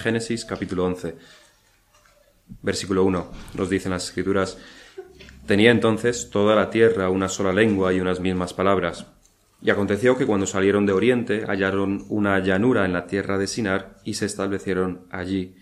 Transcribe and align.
Génesis 0.00 0.46
capítulo 0.46 0.86
11, 0.86 1.14
versículo 2.62 3.04
1. 3.04 3.30
Nos 3.54 3.68
dicen 3.68 3.92
las 3.92 4.06
escrituras, 4.06 4.56
tenía 5.46 5.70
entonces 5.70 6.30
toda 6.30 6.56
la 6.56 6.70
tierra 6.70 7.10
una 7.10 7.28
sola 7.28 7.52
lengua 7.52 7.92
y 7.92 8.00
unas 8.00 8.18
mismas 8.18 8.54
palabras. 8.54 9.06
Y 9.62 9.68
aconteció 9.68 10.16
que 10.16 10.24
cuando 10.24 10.46
salieron 10.46 10.86
de 10.86 10.94
Oriente 10.94 11.44
hallaron 11.46 12.06
una 12.08 12.38
llanura 12.38 12.86
en 12.86 12.94
la 12.94 13.06
tierra 13.06 13.36
de 13.36 13.46
Sinar 13.46 13.98
y 14.02 14.14
se 14.14 14.24
establecieron 14.24 15.02
allí. 15.10 15.54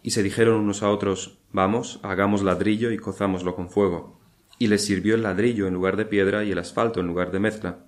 Y 0.00 0.12
se 0.12 0.22
dijeron 0.22 0.60
unos 0.60 0.84
a 0.84 0.90
otros, 0.90 1.38
vamos, 1.50 1.98
hagamos 2.04 2.44
ladrillo 2.44 2.92
y 2.92 2.98
cozámoslo 2.98 3.56
con 3.56 3.68
fuego. 3.68 4.20
Y 4.60 4.68
les 4.68 4.84
sirvió 4.84 5.16
el 5.16 5.24
ladrillo 5.24 5.66
en 5.66 5.74
lugar 5.74 5.96
de 5.96 6.06
piedra 6.06 6.44
y 6.44 6.52
el 6.52 6.58
asfalto 6.60 7.00
en 7.00 7.08
lugar 7.08 7.32
de 7.32 7.40
mezcla. 7.40 7.78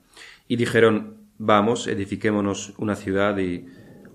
Y 0.49 0.57
dijeron, 0.57 1.19
vamos, 1.39 1.87
edifiquémonos 1.87 2.75
una 2.79 2.97
ciudad 2.97 3.39
y 3.39 3.69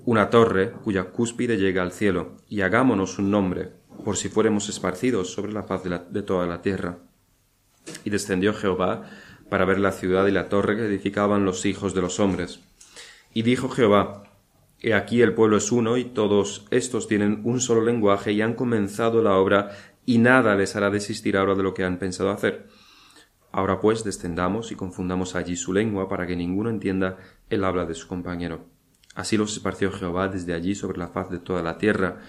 una 0.06 0.30
torre 0.30 0.72
cuya 0.72 1.06
cúspide 1.06 1.58
llega 1.58 1.82
al 1.82 1.92
cielo, 1.92 2.38
y 2.50 2.62
hagámonos 2.62 3.20
un 3.20 3.32
nombre, 3.32 3.72
por 4.04 4.18
si 4.18 4.30
fuéremos 4.30 4.68
esparcidos 4.70 5.32
sobre 5.32 5.54
la 5.54 5.64
faz 5.64 5.84
de, 5.84 6.00
de 6.10 6.22
toda 6.24 6.46
la 6.46 6.62
tierra. 6.62 6.98
Y 8.04 8.10
descendió 8.10 8.54
Jehová 8.54 9.04
para 9.50 9.66
ver 9.66 9.80
la 9.80 9.92
ciudad 9.92 10.28
y 10.28 10.32
la 10.32 10.50
torre 10.50 10.76
que 10.76 10.86
edificaban 10.86 11.46
los 11.46 11.66
hijos 11.66 11.94
de 11.94 12.02
los 12.02 12.20
hombres. 12.20 12.60
Y 13.34 13.44
dijo 13.44 13.70
Jehová, 13.70 14.24
He 14.82 14.94
aquí 14.94 15.22
el 15.22 15.34
pueblo 15.34 15.56
es 15.56 15.72
uno, 15.72 15.96
y 15.96 16.04
todos 16.04 16.66
estos 16.70 17.08
tienen 17.08 17.40
un 17.46 17.62
solo 17.62 17.82
lenguaje, 17.82 18.34
y 18.34 18.42
han 18.42 18.54
comenzado 18.54 19.22
la 19.22 19.38
obra, 19.38 19.72
y 20.06 20.18
nada 20.18 20.56
les 20.56 20.76
hará 20.76 20.90
desistir 20.90 21.38
ahora 21.38 21.56
de 21.56 21.64
lo 21.64 21.74
que 21.74 21.86
han 21.86 22.00
pensado 22.00 22.32
hacer. 22.32 22.68
Ahora 23.54 23.80
pues 23.80 24.04
descendamos 24.04 24.72
y 24.74 24.76
confundamos 24.76 25.36
allí 25.36 25.56
su 25.56 25.72
lengua, 25.72 26.10
para 26.10 26.28
que 26.28 26.36
ninguno 26.36 26.70
entienda 26.70 27.18
el 27.50 27.64
habla 27.64 27.86
de 27.86 27.94
su 27.94 28.10
compañero. 28.10 28.73
Así 29.16 29.38
los 29.38 29.54
esparció 29.54 29.92
Jehová 29.92 30.28
desde 30.28 30.54
allí 30.54 30.76
sobre 30.76 30.98
la 30.98 31.08
faz 31.08 31.30
de 31.30 31.40
toda 31.40 31.62
la 31.62 31.78
tierra, 31.78 32.20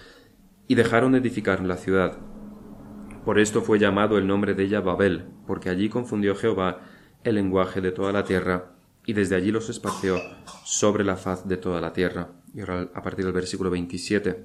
y 0.69 0.75
dejaron 0.75 1.13
de 1.13 1.19
edificar 1.19 1.63
la 1.63 1.77
ciudad. 1.77 2.19
Por 3.25 3.39
esto 3.39 3.63
fue 3.63 3.79
llamado 3.79 4.19
el 4.19 4.27
nombre 4.27 4.55
de 4.55 4.65
ella 4.65 4.81
Babel, 4.81 5.27
porque 5.47 5.71
allí 5.71 5.89
confundió 5.89 6.35
Jehová 6.35 6.81
el 7.23 7.37
lenguaje 7.37 7.81
de 7.81 7.91
toda 7.91 8.13
la 8.13 8.25
tierra, 8.25 8.73
y 9.07 9.13
desde 9.15 9.37
allí 9.37 9.51
los 9.51 9.69
esparció 9.71 10.19
sobre 10.65 11.05
la 11.05 11.17
faz 11.17 11.49
de 11.49 11.57
toda 11.57 11.81
la 11.81 11.93
tierra. 11.93 12.33
Y 12.55 12.61
ahora 12.61 12.89
a 12.95 13.03
partir 13.03 13.25
del 13.25 13.35
versículo 13.35 13.71
27. 13.71 14.45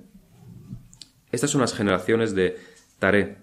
Estas 1.32 1.50
son 1.50 1.62
las 1.62 1.74
generaciones 1.74 2.34
de 2.36 2.58
Taré. 3.00 3.38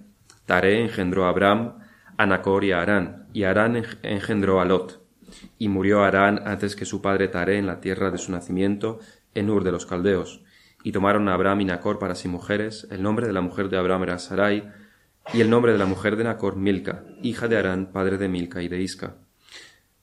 Taré 0.44 0.82
engendró 0.82 1.26
a 1.26 1.30
Abraham, 1.30 1.78
a 2.16 2.26
Nacor 2.26 2.64
y 2.64 2.72
a 2.72 2.80
Arán, 2.80 3.28
y 3.32 3.44
Arán 3.44 3.82
engendró 4.02 4.60
a 4.60 4.64
Lot. 4.64 5.05
Y 5.58 5.68
murió 5.68 6.04
Arán 6.04 6.42
antes 6.44 6.76
que 6.76 6.84
su 6.84 7.02
padre 7.02 7.28
Taré 7.28 7.58
en 7.58 7.66
la 7.66 7.80
tierra 7.80 8.10
de 8.10 8.18
su 8.18 8.32
nacimiento, 8.32 9.00
en 9.34 9.50
Ur 9.50 9.64
de 9.64 9.72
los 9.72 9.86
Caldeos. 9.86 10.42
Y 10.82 10.92
tomaron 10.92 11.28
a 11.28 11.34
Abraham 11.34 11.62
y 11.62 11.64
Nacor 11.66 11.98
para 11.98 12.14
sí 12.14 12.28
mujeres. 12.28 12.86
El 12.90 13.02
nombre 13.02 13.26
de 13.26 13.32
la 13.32 13.40
mujer 13.40 13.68
de 13.68 13.76
Abraham 13.76 14.04
era 14.04 14.18
Sarai, 14.18 14.70
y 15.34 15.40
el 15.40 15.50
nombre 15.50 15.72
de 15.72 15.78
la 15.78 15.86
mujer 15.86 16.16
de 16.16 16.24
Nacor 16.24 16.56
Milca, 16.56 17.04
hija 17.22 17.48
de 17.48 17.56
Arán, 17.56 17.90
padre 17.92 18.16
de 18.16 18.28
Milca 18.28 18.62
y 18.62 18.68
de 18.68 18.80
Isca. 18.80 19.16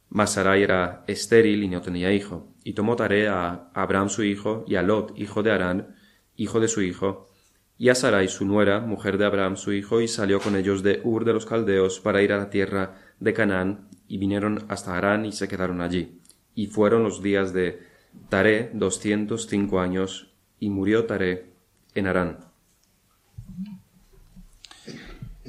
Mas 0.09 0.33
Sarai 0.33 0.61
era 0.61 1.03
estéril 1.07 1.63
y 1.63 1.69
no 1.69 1.81
tenía 1.81 2.11
hijo. 2.11 2.53
Y 2.63 2.73
tomó 2.73 2.95
Taré 2.95 3.27
a 3.29 3.69
Abraham 3.73 4.09
su 4.09 4.23
hijo, 4.23 4.65
y 4.67 4.75
a 4.75 4.83
Lot, 4.83 5.17
hijo 5.17 5.41
de 5.41 5.51
Arán, 5.51 5.95
hijo 6.35 6.59
de 6.59 6.67
su 6.67 6.81
hijo, 6.81 7.29
y 7.77 7.89
a 7.89 7.95
Sarai 7.95 8.27
su 8.27 8.45
nuera, 8.45 8.79
mujer 8.81 9.17
de 9.17 9.25
Abraham 9.25 9.57
su 9.57 9.73
hijo, 9.73 10.01
y 10.01 10.07
salió 10.07 10.39
con 10.39 10.55
ellos 10.55 10.83
de 10.83 11.01
Ur 11.03 11.25
de 11.25 11.33
los 11.33 11.45
Caldeos 11.45 11.99
para 11.99 12.21
ir 12.21 12.31
a 12.33 12.37
la 12.37 12.49
tierra 12.49 12.95
de 13.19 13.33
Canaán, 13.33 13.87
y 14.13 14.19
vinieron 14.19 14.65
hasta 14.69 14.95
Harán 14.95 15.25
y 15.25 15.31
se 15.31 15.47
quedaron 15.47 15.81
allí. 15.81 16.19
Y 16.53 16.67
fueron 16.67 17.01
los 17.01 17.23
días 17.23 17.51
de 17.51 17.81
Taré 18.29 18.69
doscientos 18.71 19.47
cinco 19.49 19.79
años, 19.79 20.35
y 20.59 20.69
murió 20.69 21.05
Taré 21.05 21.47
en 21.95 22.05
Harán. 22.05 22.37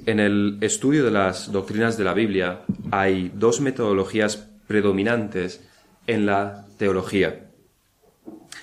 En 0.06 0.18
el 0.18 0.56
estudio 0.62 1.04
de 1.04 1.10
las 1.10 1.52
doctrinas 1.52 1.98
de 1.98 2.04
la 2.04 2.14
Biblia 2.14 2.62
hay 2.90 3.30
dos 3.34 3.60
metodologías 3.60 4.38
predominantes 4.66 5.62
en 6.06 6.24
la 6.24 6.64
teología. 6.78 7.50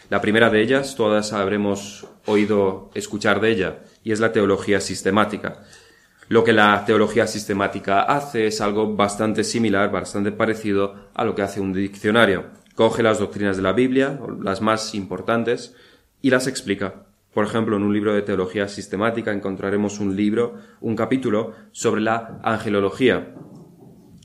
La 0.10 0.20
primera 0.20 0.50
de 0.50 0.64
ellas, 0.64 0.96
todas 0.96 1.32
habremos 1.32 2.08
oído 2.26 2.90
escuchar 2.96 3.40
de 3.40 3.52
ella, 3.52 3.80
y 4.04 4.14
es 4.14 4.20
la 4.20 4.32
teología 4.32 4.82
sistemática. 4.82 5.64
Lo 6.32 6.46
que 6.46 6.54
la 6.54 6.86
teología 6.86 7.28
sistemática 7.28 8.04
hace 8.04 8.48
es 8.48 8.62
algo 8.62 8.96
bastante 8.96 9.44
similar, 9.44 9.92
bastante 9.92 10.32
parecido 10.32 11.10
a 11.14 11.26
lo 11.26 11.36
que 11.36 11.42
hace 11.42 11.60
un 11.60 11.74
diccionario. 11.74 12.46
Coge 12.74 13.04
las 13.04 13.20
doctrinas 13.20 13.58
de 13.58 13.64
la 13.64 13.74
Biblia, 13.74 14.18
las 14.42 14.62
más 14.62 14.96
importantes, 14.96 15.76
y 16.22 16.30
las 16.30 16.48
explica. 16.48 17.04
Por 17.34 17.46
ejemplo, 17.46 17.76
en 17.76 17.84
un 17.84 17.94
libro 17.94 18.14
de 18.14 18.22
teología 18.22 18.70
sistemática 18.70 19.34
encontraremos 19.34 20.00
un 20.00 20.16
libro, 20.16 20.56
un 20.80 20.96
capítulo 20.96 21.52
sobre 21.74 22.00
la 22.00 22.40
angelología, 22.44 23.36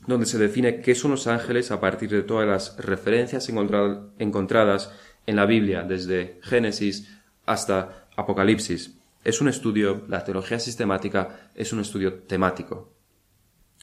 donde 0.07 0.27
se 0.27 0.37
define 0.37 0.79
qué 0.79 0.95
son 0.95 1.11
los 1.11 1.27
ángeles 1.27 1.71
a 1.71 1.81
partir 1.81 2.09
de 2.09 2.23
todas 2.23 2.47
las 2.47 2.77
referencias 2.77 3.49
encontradas 3.49 4.93
en 5.25 5.35
la 5.35 5.45
Biblia, 5.45 5.83
desde 5.83 6.39
Génesis 6.41 7.19
hasta 7.45 8.07
Apocalipsis 8.15 8.96
es 9.27 9.41
un 9.41 9.49
estudio, 9.49 10.05
la 10.07 10.23
teología 10.23 10.57
sistemática 10.57 11.51
es 11.53 11.73
un 11.73 11.81
estudio 11.81 12.13
temático. 12.23 12.95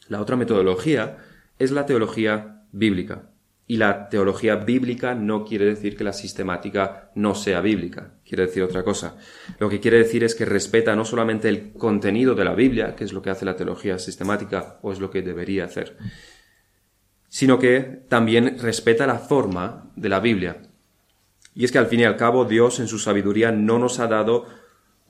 La 0.08 0.22
otra 0.22 0.36
metodología 0.36 1.18
es 1.58 1.70
la 1.70 1.84
teología 1.84 2.62
bíblica. 2.72 3.30
Y 3.66 3.76
la 3.76 4.08
teología 4.08 4.56
bíblica 4.56 5.14
no 5.14 5.44
quiere 5.44 5.66
decir 5.66 5.98
que 5.98 6.04
la 6.04 6.14
sistemática 6.14 7.10
no 7.14 7.34
sea 7.34 7.60
bíblica, 7.60 8.14
quiere 8.24 8.46
decir 8.46 8.62
otra 8.62 8.84
cosa. 8.84 9.18
Lo 9.58 9.68
que 9.68 9.80
quiere 9.80 9.98
decir 9.98 10.24
es 10.24 10.34
que 10.34 10.46
respeta 10.46 10.96
no 10.96 11.04
solamente 11.04 11.50
el 11.50 11.74
contenido 11.74 12.34
de 12.34 12.44
la 12.44 12.54
Biblia, 12.54 12.96
que 12.96 13.04
es 13.04 13.12
lo 13.12 13.20
que 13.20 13.28
hace 13.28 13.44
la 13.44 13.56
teología 13.56 13.98
sistemática 13.98 14.78
o 14.80 14.92
es 14.92 14.98
lo 14.98 15.10
que 15.10 15.20
debería 15.20 15.66
hacer, 15.66 15.98
sino 17.28 17.58
que 17.58 17.80
también 18.08 18.56
respeta 18.60 19.06
la 19.06 19.18
forma 19.18 19.92
de 19.94 20.08
la 20.08 20.20
Biblia. 20.20 20.62
Y 21.54 21.66
es 21.66 21.70
que 21.70 21.78
al 21.78 21.86
fin 21.86 22.00
y 22.00 22.04
al 22.04 22.16
cabo 22.16 22.46
Dios 22.46 22.80
en 22.80 22.88
su 22.88 22.98
sabiduría 22.98 23.52
no 23.52 23.78
nos 23.78 24.00
ha 24.00 24.06
dado 24.06 24.63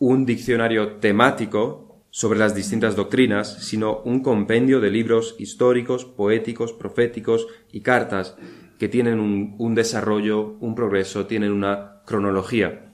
un 0.07 0.27
diccionario 0.27 0.97
temático 0.97 2.05
sobre 2.11 2.39
las 2.39 2.55
distintas 2.55 2.95
doctrinas, 2.95 3.65
sino 3.65 4.01
un 4.05 4.21
compendio 4.23 4.79
de 4.79 4.91
libros 4.91 5.35
históricos, 5.39 6.05
poéticos, 6.05 6.75
proféticos 6.75 7.47
y 7.73 7.81
cartas 7.81 8.37
que 8.79 8.91
tienen 8.91 9.19
un, 9.19 9.75
desarrollo, 9.75 10.59
un 10.61 10.75
progreso, 10.75 11.25
tienen 11.25 11.53
una 11.53 12.03
cronología. 12.05 12.93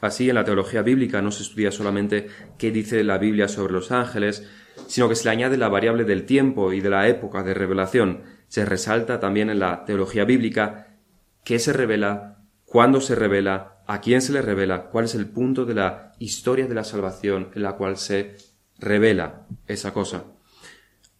Así, 0.00 0.28
en 0.28 0.36
la 0.36 0.44
teología 0.44 0.82
bíblica 0.82 1.20
no 1.20 1.32
se 1.32 1.42
estudia 1.42 1.72
solamente 1.72 2.28
qué 2.58 2.70
dice 2.70 3.02
la 3.02 3.18
Biblia 3.18 3.48
sobre 3.48 3.72
los 3.72 3.90
ángeles, 3.90 4.48
sino 4.86 5.08
que 5.08 5.16
se 5.16 5.24
le 5.24 5.30
añade 5.30 5.56
la 5.56 5.68
variable 5.68 6.04
del 6.04 6.26
tiempo 6.26 6.72
y 6.72 6.80
de 6.80 6.90
la 6.90 7.08
época 7.08 7.42
de 7.42 7.54
revelación. 7.54 8.22
Se 8.46 8.64
resalta 8.64 9.18
también 9.18 9.50
en 9.50 9.58
la 9.58 9.84
teología 9.84 10.24
bíblica 10.24 10.96
qué 11.44 11.58
se 11.58 11.72
revela, 11.72 12.44
cuándo 12.64 13.00
se 13.00 13.16
revela, 13.16 13.73
a 13.86 14.00
quién 14.00 14.22
se 14.22 14.32
le 14.32 14.42
revela, 14.42 14.84
cuál 14.86 15.04
es 15.04 15.14
el 15.14 15.26
punto 15.26 15.64
de 15.64 15.74
la 15.74 16.12
historia 16.18 16.66
de 16.66 16.74
la 16.74 16.84
salvación 16.84 17.50
en 17.54 17.62
la 17.62 17.76
cual 17.76 17.96
se 17.96 18.36
revela 18.78 19.46
esa 19.66 19.92
cosa. 19.92 20.24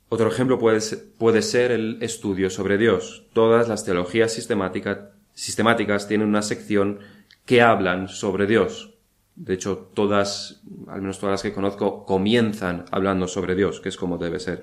Otro 0.09 0.29
ejemplo 0.29 0.59
puede, 0.59 0.81
puede 1.19 1.43
ser 1.43 1.73
el 1.73 1.99
estudio 2.03 2.51
sobre 2.51 2.79
Dios. 2.79 3.27
Todas 3.33 3.69
las 3.69 3.85
teologías 3.85 4.33
sistemáticas 4.33 6.09
tienen 6.09 6.29
una 6.29 6.43
sección 6.43 7.01
que 7.45 7.63
hablan 7.63 8.09
sobre 8.09 8.47
Dios. 8.47 8.95
De 9.35 9.55
hecho, 9.55 9.91
todas, 9.95 10.63
al 10.87 11.01
menos 11.01 11.19
todas 11.19 11.33
las 11.33 11.43
que 11.43 11.53
conozco, 11.53 12.05
comienzan 12.05 12.85
hablando 12.93 13.27
sobre 13.27 13.57
Dios, 13.57 13.81
que 13.81 13.89
es 13.89 13.97
como 13.97 14.17
debe 14.17 14.39
ser. 14.39 14.63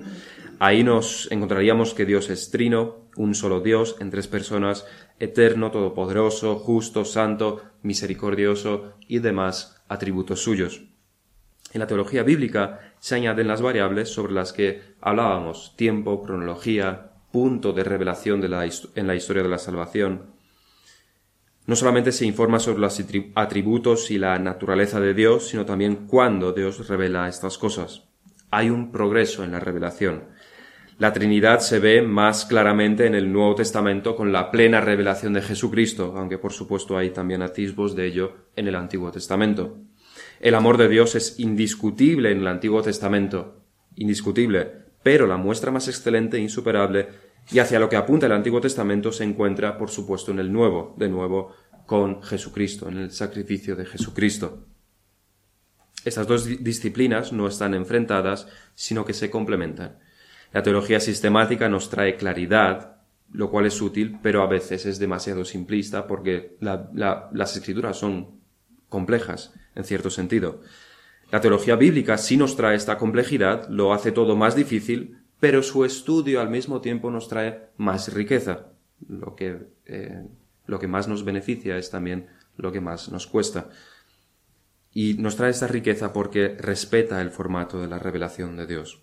Ahí 0.64 0.84
nos 0.84 1.28
encontraríamos 1.32 1.92
que 1.92 2.06
Dios 2.06 2.30
es 2.30 2.52
trino, 2.52 3.08
un 3.16 3.34
solo 3.34 3.62
Dios, 3.62 3.96
en 3.98 4.10
tres 4.10 4.28
personas, 4.28 4.86
eterno, 5.18 5.72
todopoderoso, 5.72 6.54
justo, 6.54 7.04
santo, 7.04 7.60
misericordioso 7.82 8.92
y 9.08 9.18
demás 9.18 9.82
atributos 9.88 10.40
suyos. 10.40 10.84
En 11.72 11.80
la 11.80 11.88
teología 11.88 12.22
bíblica 12.22 12.94
se 13.00 13.16
añaden 13.16 13.48
las 13.48 13.60
variables 13.60 14.10
sobre 14.10 14.34
las 14.34 14.52
que 14.52 14.94
hablábamos, 15.00 15.74
tiempo, 15.74 16.22
cronología, 16.22 17.10
punto 17.32 17.72
de 17.72 17.82
revelación 17.82 18.40
en 18.44 19.06
la 19.08 19.16
historia 19.16 19.42
de 19.42 19.48
la 19.48 19.58
salvación, 19.58 20.30
no 21.66 21.74
solamente 21.74 22.12
se 22.12 22.24
informa 22.24 22.60
sobre 22.60 22.78
los 22.78 23.02
atributos 23.34 24.12
y 24.12 24.18
la 24.18 24.38
naturaleza 24.38 25.00
de 25.00 25.12
Dios, 25.12 25.48
sino 25.48 25.66
también 25.66 26.06
cuándo 26.06 26.52
Dios 26.52 26.86
revela 26.86 27.28
estas 27.28 27.58
cosas. 27.58 28.04
Hay 28.52 28.68
un 28.68 28.92
progreso 28.92 29.42
en 29.42 29.52
la 29.52 29.60
revelación. 29.60 30.24
La 31.02 31.12
Trinidad 31.12 31.58
se 31.58 31.80
ve 31.80 32.00
más 32.00 32.44
claramente 32.44 33.06
en 33.06 33.16
el 33.16 33.32
Nuevo 33.32 33.56
Testamento 33.56 34.14
con 34.14 34.30
la 34.30 34.52
plena 34.52 34.80
revelación 34.80 35.32
de 35.32 35.42
Jesucristo, 35.42 36.14
aunque 36.16 36.38
por 36.38 36.52
supuesto 36.52 36.96
hay 36.96 37.10
también 37.10 37.42
atisbos 37.42 37.96
de 37.96 38.06
ello 38.06 38.36
en 38.54 38.68
el 38.68 38.76
Antiguo 38.76 39.10
Testamento. 39.10 39.78
El 40.38 40.54
amor 40.54 40.76
de 40.76 40.88
Dios 40.88 41.16
es 41.16 41.40
indiscutible 41.40 42.30
en 42.30 42.38
el 42.38 42.46
Antiguo 42.46 42.82
Testamento, 42.82 43.64
indiscutible, 43.96 44.70
pero 45.02 45.26
la 45.26 45.36
muestra 45.36 45.72
más 45.72 45.88
excelente 45.88 46.36
e 46.36 46.40
insuperable 46.40 47.08
y 47.50 47.58
hacia 47.58 47.80
lo 47.80 47.88
que 47.88 47.96
apunta 47.96 48.26
el 48.26 48.32
Antiguo 48.32 48.60
Testamento 48.60 49.10
se 49.10 49.24
encuentra, 49.24 49.78
por 49.78 49.90
supuesto, 49.90 50.30
en 50.30 50.38
el 50.38 50.52
Nuevo, 50.52 50.94
de 50.98 51.08
nuevo, 51.08 51.52
con 51.84 52.22
Jesucristo, 52.22 52.88
en 52.88 52.98
el 52.98 53.10
sacrificio 53.10 53.74
de 53.74 53.86
Jesucristo. 53.86 54.68
Estas 56.04 56.28
dos 56.28 56.46
disciplinas 56.62 57.32
no 57.32 57.48
están 57.48 57.74
enfrentadas, 57.74 58.46
sino 58.76 59.04
que 59.04 59.14
se 59.14 59.30
complementan. 59.30 59.98
La 60.52 60.62
teología 60.62 61.00
sistemática 61.00 61.68
nos 61.68 61.88
trae 61.88 62.16
claridad, 62.16 62.96
lo 63.32 63.50
cual 63.50 63.66
es 63.66 63.80
útil, 63.80 64.18
pero 64.22 64.42
a 64.42 64.46
veces 64.46 64.84
es 64.84 64.98
demasiado 64.98 65.44
simplista 65.44 66.06
porque 66.06 66.56
las 66.60 67.56
escrituras 67.56 67.98
son 67.98 68.42
complejas, 68.88 69.54
en 69.74 69.84
cierto 69.84 70.10
sentido. 70.10 70.60
La 71.30 71.40
teología 71.40 71.76
bíblica 71.76 72.18
sí 72.18 72.36
nos 72.36 72.56
trae 72.56 72.76
esta 72.76 72.98
complejidad, 72.98 73.66
lo 73.70 73.94
hace 73.94 74.12
todo 74.12 74.36
más 74.36 74.54
difícil, 74.54 75.22
pero 75.40 75.62
su 75.62 75.86
estudio 75.86 76.42
al 76.42 76.50
mismo 76.50 76.82
tiempo 76.82 77.10
nos 77.10 77.26
trae 77.28 77.70
más 77.78 78.12
riqueza. 78.12 78.66
Lo 79.08 79.34
que, 79.34 79.58
eh, 79.86 80.26
lo 80.66 80.78
que 80.78 80.86
más 80.86 81.08
nos 81.08 81.24
beneficia 81.24 81.78
es 81.78 81.90
también 81.90 82.28
lo 82.56 82.70
que 82.70 82.82
más 82.82 83.10
nos 83.10 83.26
cuesta. 83.26 83.70
Y 84.92 85.14
nos 85.14 85.36
trae 85.36 85.50
esta 85.50 85.66
riqueza 85.66 86.12
porque 86.12 86.54
respeta 86.58 87.22
el 87.22 87.30
formato 87.30 87.80
de 87.80 87.88
la 87.88 87.98
revelación 87.98 88.56
de 88.56 88.66
Dios. 88.66 89.02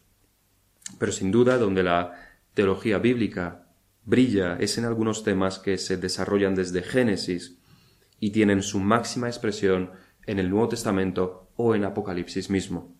Pero 0.97 1.12
sin 1.12 1.31
duda, 1.31 1.57
donde 1.57 1.83
la 1.83 2.13
teología 2.53 2.97
bíblica 2.97 3.68
brilla 4.06 4.57
es 4.59 4.77
en 4.77 4.86
algunos 4.86 5.24
temas 5.24 5.59
que 5.59 5.77
se 5.77 5.97
desarrollan 5.97 6.56
desde 6.56 6.81
Génesis 6.81 7.59
y 8.19 8.31
tienen 8.31 8.63
su 8.63 8.80
máxima 8.80 9.27
expresión 9.27 9.91
en 10.25 10.39
el 10.39 10.50
Nuevo 10.50 10.69
Testamento 10.69 11.51
o 11.56 11.75
en 11.75 11.86
Apocalipsis 11.86 12.50
mismo. 12.50 12.95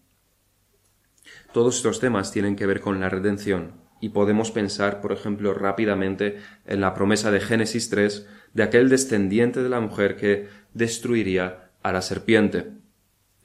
Todos 1.52 1.78
estos 1.78 2.00
temas 2.00 2.32
tienen 2.32 2.56
que 2.56 2.66
ver 2.66 2.80
con 2.80 3.00
la 3.00 3.10
redención 3.10 3.74
y 4.02 4.10
podemos 4.10 4.52
pensar, 4.52 5.02
por 5.02 5.12
ejemplo, 5.12 5.54
rápidamente 5.54 6.38
en 6.66 6.82
la 6.82 6.94
promesa 6.94 7.32
de 7.32 7.40
Génesis 7.40 7.90
3 7.90 8.28
de 8.54 8.64
aquel 8.64 8.90
descendiente 8.90 9.62
de 9.62 9.70
la 9.70 9.80
mujer 9.80 10.16
que 10.16 10.48
destruiría 10.74 11.72
a 11.84 11.92
la 11.92 12.02
serpiente. 12.02 12.72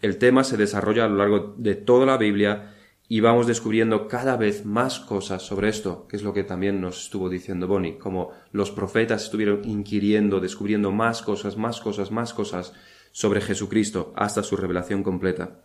El 0.00 0.18
tema 0.18 0.44
se 0.44 0.56
desarrolla 0.56 1.06
a 1.06 1.08
lo 1.08 1.16
largo 1.16 1.54
de 1.56 1.74
toda 1.74 2.06
la 2.06 2.18
Biblia 2.18 2.73
y 3.08 3.20
vamos 3.20 3.46
descubriendo 3.46 4.08
cada 4.08 4.36
vez 4.36 4.64
más 4.64 4.98
cosas 4.98 5.42
sobre 5.42 5.68
esto, 5.68 6.06
que 6.08 6.16
es 6.16 6.22
lo 6.22 6.32
que 6.32 6.44
también 6.44 6.80
nos 6.80 7.04
estuvo 7.04 7.28
diciendo 7.28 7.66
Bonnie, 7.66 7.98
como 7.98 8.30
los 8.50 8.70
profetas 8.70 9.24
estuvieron 9.24 9.64
inquiriendo, 9.64 10.40
descubriendo 10.40 10.90
más 10.90 11.20
cosas, 11.22 11.56
más 11.56 11.80
cosas, 11.80 12.10
más 12.10 12.32
cosas 12.32 12.72
sobre 13.12 13.40
Jesucristo 13.40 14.12
hasta 14.16 14.42
su 14.42 14.56
revelación 14.56 15.02
completa. 15.02 15.62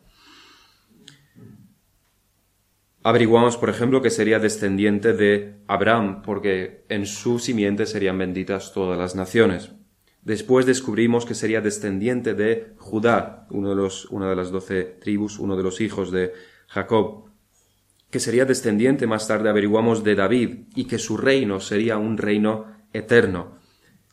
Averiguamos, 3.02 3.56
por 3.56 3.70
ejemplo, 3.70 4.02
que 4.02 4.10
sería 4.10 4.40
descendiente 4.40 5.14
de 5.14 5.62
Abraham, 5.68 6.22
porque 6.22 6.84
en 6.90 7.06
su 7.06 7.40
simiente 7.40 7.86
serían 7.86 8.18
benditas 8.18 8.74
todas 8.74 9.00
las 9.00 9.16
naciones. 9.16 9.72
Después 10.22 10.66
descubrimos 10.66 11.26
que 11.26 11.34
sería 11.34 11.62
descendiente 11.62 12.34
de 12.34 12.74
Judá, 12.78 13.48
uno 13.52 13.70
de 13.70 13.76
los, 13.78 14.06
una 14.12 14.30
de 14.30 14.36
las 14.36 14.52
doce 14.52 14.84
tribus, 14.84 15.40
uno 15.40 15.56
de 15.56 15.64
los 15.64 15.80
hijos 15.80 16.12
de 16.12 16.34
Jacob 16.68 17.29
que 18.10 18.20
sería 18.20 18.46
descendiente 18.46 19.08
más 19.08 19.28
tarde 19.28 19.50
averiguamos 19.50 20.04
de 20.04 20.16
David 20.16 20.60
y 20.76 20.86
que 20.86 20.98
su 20.98 21.18
reino 21.18 21.60
sería 21.60 21.98
un 21.98 22.18
reino 22.18 22.66
eterno. 22.94 23.60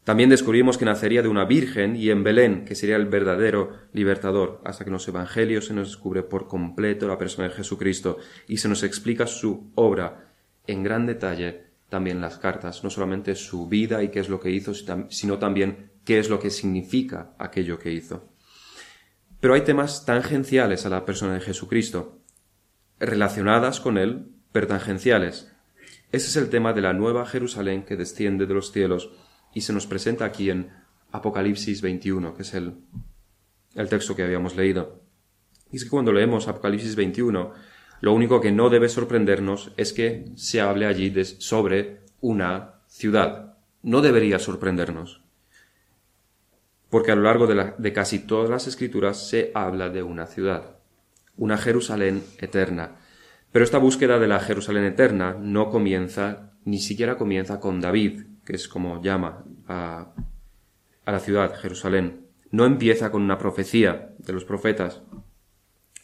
También 0.04 0.30
descubrimos 0.30 0.78
que 0.78 0.84
nacería 0.84 1.22
de 1.22 1.28
una 1.28 1.46
virgen 1.46 1.96
y 1.96 2.10
en 2.10 2.22
Belén, 2.22 2.64
que 2.64 2.76
sería 2.76 2.94
el 2.94 3.06
verdadero 3.06 3.72
libertador, 3.92 4.60
hasta 4.64 4.84
que 4.84 4.90
en 4.90 4.94
los 4.94 5.08
evangelios 5.08 5.66
se 5.66 5.74
nos 5.74 5.88
descubre 5.88 6.22
por 6.22 6.46
completo 6.46 7.08
la 7.08 7.18
persona 7.18 7.48
de 7.48 7.54
Jesucristo 7.54 8.18
y 8.46 8.58
se 8.58 8.68
nos 8.68 8.84
explica 8.84 9.26
su 9.26 9.72
obra 9.74 10.32
en 10.66 10.84
gran 10.84 11.06
detalle 11.06 11.64
también 11.88 12.20
las 12.20 12.38
cartas, 12.38 12.84
no 12.84 12.90
solamente 12.90 13.34
su 13.34 13.68
vida 13.68 14.02
y 14.02 14.10
qué 14.10 14.20
es 14.20 14.28
lo 14.28 14.38
que 14.38 14.50
hizo, 14.50 14.72
sino 15.08 15.38
también 15.38 15.90
qué 16.04 16.18
es 16.18 16.28
lo 16.28 16.38
que 16.38 16.50
significa 16.50 17.34
aquello 17.38 17.78
que 17.78 17.92
hizo. 17.92 18.28
Pero 19.40 19.54
hay 19.54 19.62
temas 19.62 20.04
tangenciales 20.04 20.86
a 20.86 20.88
la 20.88 21.04
persona 21.04 21.34
de 21.34 21.40
Jesucristo 21.40 22.20
relacionadas 22.98 23.80
con 23.80 23.98
él, 23.98 24.28
pero 24.52 24.66
tangenciales. 24.66 25.52
Ese 26.12 26.28
es 26.28 26.36
el 26.36 26.48
tema 26.48 26.72
de 26.72 26.80
la 26.80 26.92
nueva 26.92 27.26
Jerusalén 27.26 27.84
que 27.84 27.96
desciende 27.96 28.46
de 28.46 28.54
los 28.54 28.72
cielos 28.72 29.10
y 29.52 29.62
se 29.62 29.72
nos 29.72 29.86
presenta 29.86 30.24
aquí 30.24 30.50
en 30.50 30.70
Apocalipsis 31.12 31.82
21, 31.82 32.34
que 32.34 32.42
es 32.42 32.54
el, 32.54 32.74
el 33.74 33.88
texto 33.88 34.14
que 34.14 34.22
habíamos 34.22 34.56
leído. 34.56 35.02
Y 35.70 35.76
es 35.76 35.84
que 35.84 35.90
cuando 35.90 36.12
leemos 36.12 36.48
Apocalipsis 36.48 36.96
21, 36.96 37.52
lo 38.00 38.12
único 38.12 38.40
que 38.40 38.52
no 38.52 38.70
debe 38.70 38.88
sorprendernos 38.88 39.72
es 39.76 39.92
que 39.92 40.26
se 40.36 40.60
hable 40.60 40.86
allí 40.86 41.12
sobre 41.24 42.00
una 42.20 42.80
ciudad. 42.86 43.56
No 43.82 44.00
debería 44.00 44.38
sorprendernos. 44.38 45.22
Porque 46.88 47.12
a 47.12 47.16
lo 47.16 47.22
largo 47.22 47.46
de, 47.46 47.72
de 47.76 47.92
casi 47.92 48.20
todas 48.20 48.48
las 48.48 48.66
escrituras 48.66 49.28
se 49.28 49.50
habla 49.54 49.88
de 49.88 50.02
una 50.02 50.26
ciudad 50.26 50.75
una 51.36 51.58
Jerusalén 51.58 52.22
eterna. 52.38 52.96
Pero 53.52 53.64
esta 53.64 53.78
búsqueda 53.78 54.18
de 54.18 54.28
la 54.28 54.40
Jerusalén 54.40 54.84
eterna 54.84 55.36
no 55.40 55.70
comienza, 55.70 56.52
ni 56.64 56.78
siquiera 56.78 57.16
comienza 57.16 57.60
con 57.60 57.80
David, 57.80 58.24
que 58.44 58.54
es 58.54 58.68
como 58.68 59.02
llama 59.02 59.44
a, 59.66 60.12
la 61.06 61.20
ciudad, 61.20 61.54
Jerusalén. 61.54 62.26
No 62.50 62.64
empieza 62.64 63.10
con 63.10 63.22
una 63.22 63.38
profecía 63.38 64.14
de 64.18 64.32
los 64.32 64.44
profetas. 64.44 65.02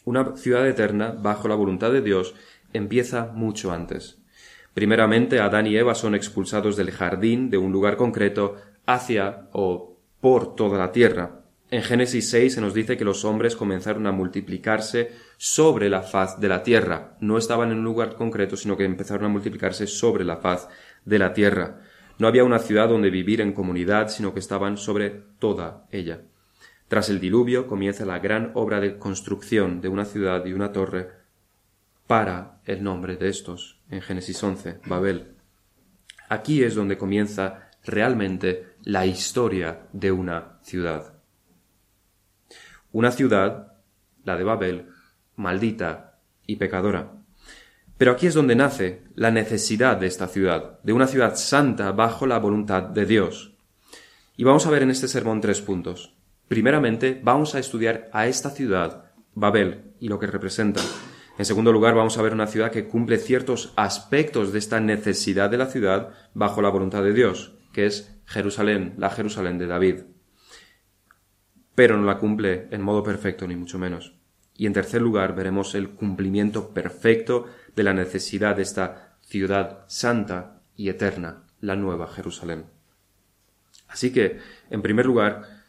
Una 0.05 0.35
ciudad 0.35 0.67
eterna, 0.67 1.11
bajo 1.11 1.47
la 1.47 1.55
voluntad 1.55 1.91
de 1.91 2.01
Dios, 2.01 2.35
empieza 2.73 3.31
mucho 3.33 3.71
antes. 3.71 4.19
Primeramente, 4.73 5.39
Adán 5.39 5.67
y 5.67 5.77
Eva 5.77 5.93
son 5.93 6.15
expulsados 6.15 6.75
del 6.75 6.91
jardín 6.91 7.49
de 7.49 7.57
un 7.57 7.71
lugar 7.71 7.95
concreto 7.95 8.55
hacia 8.85 9.47
o 9.51 9.99
por 10.19 10.55
toda 10.55 10.77
la 10.79 10.91
tierra. 10.91 11.42
En 11.73 11.81
Génesis 11.81 12.29
6 12.29 12.53
se 12.53 12.61
nos 12.61 12.75
dice 12.75 12.97
que 12.97 13.03
los 13.03 13.25
hombres 13.25 13.55
comenzaron 13.55 14.05
a 14.05 14.11
multiplicarse 14.11 15.09
sobre 15.37 15.89
la 15.89 16.03
faz 16.03 16.39
de 16.39 16.47
la 16.47 16.61
tierra. 16.61 17.17
No 17.19 17.35
estaban 17.35 17.71
en 17.71 17.79
un 17.79 17.83
lugar 17.83 18.13
concreto, 18.13 18.55
sino 18.55 18.77
que 18.77 18.85
empezaron 18.85 19.25
a 19.25 19.29
multiplicarse 19.29 19.87
sobre 19.87 20.23
la 20.23 20.37
faz 20.37 20.69
de 21.03 21.17
la 21.17 21.33
tierra. 21.33 21.81
No 22.19 22.27
había 22.27 22.43
una 22.43 22.59
ciudad 22.59 22.89
donde 22.89 23.09
vivir 23.09 23.41
en 23.41 23.53
comunidad, 23.53 24.09
sino 24.09 24.35
que 24.35 24.39
estaban 24.39 24.77
sobre 24.77 25.23
toda 25.39 25.87
ella. 25.89 26.21
Tras 26.89 27.09
el 27.09 27.19
diluvio 27.19 27.65
comienza 27.65 28.05
la 28.05 28.19
gran 28.19 28.51
obra 28.53 28.79
de 28.79 28.99
construcción 28.99 29.81
de 29.81 29.87
una 29.87 30.05
ciudad 30.05 30.45
y 30.45 30.53
una 30.53 30.71
torre 30.73 31.09
para 32.05 32.61
el 32.65 32.83
nombre 32.83 33.17
de 33.17 33.29
estos, 33.29 33.81
en 33.89 34.01
Génesis 34.01 34.43
11, 34.43 34.81
Babel. 34.85 35.37
Aquí 36.29 36.61
es 36.61 36.75
donde 36.75 36.99
comienza 36.99 37.71
realmente 37.83 38.75
la 38.83 39.07
historia 39.07 39.87
de 39.91 40.11
una 40.11 40.59
ciudad. 40.61 41.12
Una 42.93 43.09
ciudad, 43.09 43.73
la 44.23 44.37
de 44.37 44.43
Babel, 44.43 44.85
maldita 45.35 46.19
y 46.45 46.57
pecadora. 46.57 47.13
Pero 47.97 48.11
aquí 48.11 48.27
es 48.27 48.35
donde 48.35 48.55
nace 48.55 49.01
la 49.15 49.31
necesidad 49.31 49.97
de 49.97 50.05
esta 50.05 50.27
ciudad, 50.27 50.79
de 50.83 50.93
una 50.93 51.07
ciudad 51.07 51.35
santa 51.35 51.91
bajo 51.91 52.27
la 52.27 52.37
voluntad 52.37 52.83
de 52.83 53.07
Dios. 53.07 53.55
Y 54.37 54.43
vamos 54.43 54.67
a 54.67 54.69
ver 54.69 54.83
en 54.83 54.91
este 54.91 55.07
sermón 55.07 55.41
tres 55.41 55.59
puntos. 55.59 56.13
Primeramente, 56.47 57.19
vamos 57.23 57.55
a 57.55 57.59
estudiar 57.59 58.11
a 58.13 58.27
esta 58.27 58.51
ciudad, 58.51 59.05
Babel, 59.33 59.95
y 59.99 60.07
lo 60.07 60.19
que 60.19 60.27
representa. 60.27 60.81
En 61.39 61.45
segundo 61.45 61.71
lugar, 61.71 61.95
vamos 61.95 62.19
a 62.19 62.21
ver 62.21 62.33
una 62.33 62.45
ciudad 62.45 62.69
que 62.69 62.87
cumple 62.87 63.17
ciertos 63.17 63.73
aspectos 63.75 64.53
de 64.53 64.59
esta 64.59 64.79
necesidad 64.79 65.49
de 65.49 65.57
la 65.57 65.65
ciudad 65.65 66.09
bajo 66.35 66.61
la 66.61 66.69
voluntad 66.69 67.01
de 67.01 67.13
Dios, 67.13 67.55
que 67.73 67.87
es 67.87 68.15
Jerusalén, 68.25 68.93
la 68.99 69.09
Jerusalén 69.09 69.57
de 69.57 69.65
David 69.65 69.95
pero 71.75 71.97
no 71.97 72.05
la 72.05 72.17
cumple 72.17 72.67
en 72.71 72.81
modo 72.81 73.03
perfecto, 73.03 73.47
ni 73.47 73.55
mucho 73.55 73.79
menos. 73.79 74.13
Y 74.55 74.67
en 74.67 74.73
tercer 74.73 75.01
lugar, 75.01 75.35
veremos 75.35 75.73
el 75.75 75.89
cumplimiento 75.89 76.69
perfecto 76.69 77.47
de 77.75 77.83
la 77.83 77.93
necesidad 77.93 78.55
de 78.55 78.61
esta 78.61 79.17
ciudad 79.21 79.85
santa 79.87 80.61
y 80.75 80.89
eterna, 80.89 81.43
la 81.59 81.75
Nueva 81.75 82.07
Jerusalén. 82.07 82.65
Así 83.87 84.11
que, 84.11 84.39
en 84.69 84.81
primer 84.81 85.05
lugar, 85.05 85.63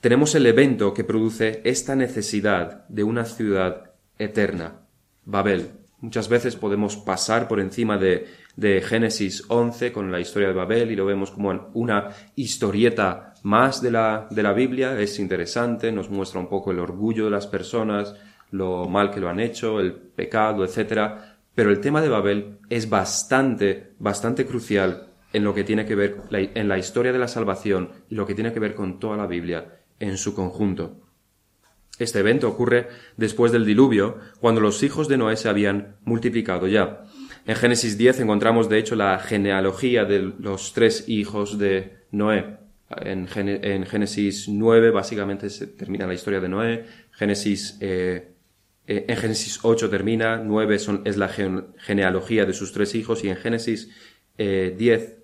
tenemos 0.00 0.34
el 0.34 0.46
evento 0.46 0.94
que 0.94 1.04
produce 1.04 1.60
esta 1.64 1.96
necesidad 1.96 2.86
de 2.88 3.02
una 3.02 3.24
ciudad 3.24 3.92
eterna, 4.18 4.82
Babel. 5.24 5.72
Muchas 6.00 6.28
veces 6.28 6.54
podemos 6.54 6.96
pasar 6.96 7.48
por 7.48 7.58
encima 7.58 7.98
de, 7.98 8.28
de 8.54 8.80
Génesis 8.80 9.42
11 9.48 9.92
con 9.92 10.12
la 10.12 10.20
historia 10.20 10.48
de 10.48 10.54
Babel 10.54 10.92
y 10.92 10.96
lo 10.96 11.04
vemos 11.06 11.32
como 11.32 11.70
una 11.74 12.10
historieta 12.36 13.34
más 13.48 13.80
de 13.80 13.90
la, 13.90 14.28
de 14.30 14.42
la 14.42 14.52
Biblia, 14.52 15.00
es 15.00 15.18
interesante, 15.18 15.90
nos 15.90 16.10
muestra 16.10 16.38
un 16.38 16.50
poco 16.50 16.70
el 16.70 16.78
orgullo 16.78 17.24
de 17.24 17.30
las 17.30 17.46
personas, 17.46 18.14
lo 18.50 18.86
mal 18.88 19.10
que 19.10 19.20
lo 19.20 19.30
han 19.30 19.40
hecho, 19.40 19.80
el 19.80 19.94
pecado, 19.94 20.66
etc. 20.66 21.12
Pero 21.54 21.70
el 21.70 21.80
tema 21.80 22.02
de 22.02 22.10
Babel 22.10 22.58
es 22.68 22.90
bastante, 22.90 23.94
bastante 23.98 24.44
crucial 24.44 25.08
en 25.32 25.44
lo 25.44 25.54
que 25.54 25.64
tiene 25.64 25.86
que 25.86 25.94
ver 25.94 26.18
en 26.30 26.68
la 26.68 26.76
historia 26.76 27.10
de 27.10 27.18
la 27.18 27.26
salvación 27.26 27.88
y 28.10 28.16
lo 28.16 28.26
que 28.26 28.34
tiene 28.34 28.52
que 28.52 28.60
ver 28.60 28.74
con 28.74 29.00
toda 29.00 29.16
la 29.16 29.26
Biblia 29.26 29.80
en 29.98 30.18
su 30.18 30.34
conjunto. 30.34 31.00
Este 31.98 32.18
evento 32.18 32.48
ocurre 32.48 32.88
después 33.16 33.50
del 33.50 33.64
diluvio, 33.64 34.18
cuando 34.40 34.60
los 34.60 34.82
hijos 34.82 35.08
de 35.08 35.16
Noé 35.16 35.38
se 35.38 35.48
habían 35.48 35.96
multiplicado 36.04 36.66
ya. 36.66 37.04
En 37.46 37.56
Génesis 37.56 37.96
10 37.96 38.20
encontramos 38.20 38.68
de 38.68 38.78
hecho 38.78 38.94
la 38.94 39.18
genealogía 39.18 40.04
de 40.04 40.34
los 40.38 40.74
tres 40.74 41.08
hijos 41.08 41.58
de 41.58 41.96
Noé. 42.10 42.67
En, 42.90 43.26
Génesis 43.26 44.48
9 44.48 44.90
básicamente 44.90 45.50
se 45.50 45.66
termina 45.66 46.06
la 46.06 46.14
historia 46.14 46.40
de 46.40 46.48
Noé, 46.48 46.86
Génesis, 47.12 47.76
eh, 47.80 48.32
eh, 48.86 49.04
en 49.08 49.16
Génesis 49.16 49.60
8 49.62 49.90
termina, 49.90 50.38
9 50.38 50.78
son, 50.78 51.02
es 51.04 51.18
la 51.18 51.28
genealogía 51.28 52.46
de 52.46 52.54
sus 52.54 52.72
tres 52.72 52.94
hijos. 52.94 53.24
Y 53.24 53.28
en 53.28 53.36
Génesis 53.36 53.90
10, 54.38 55.16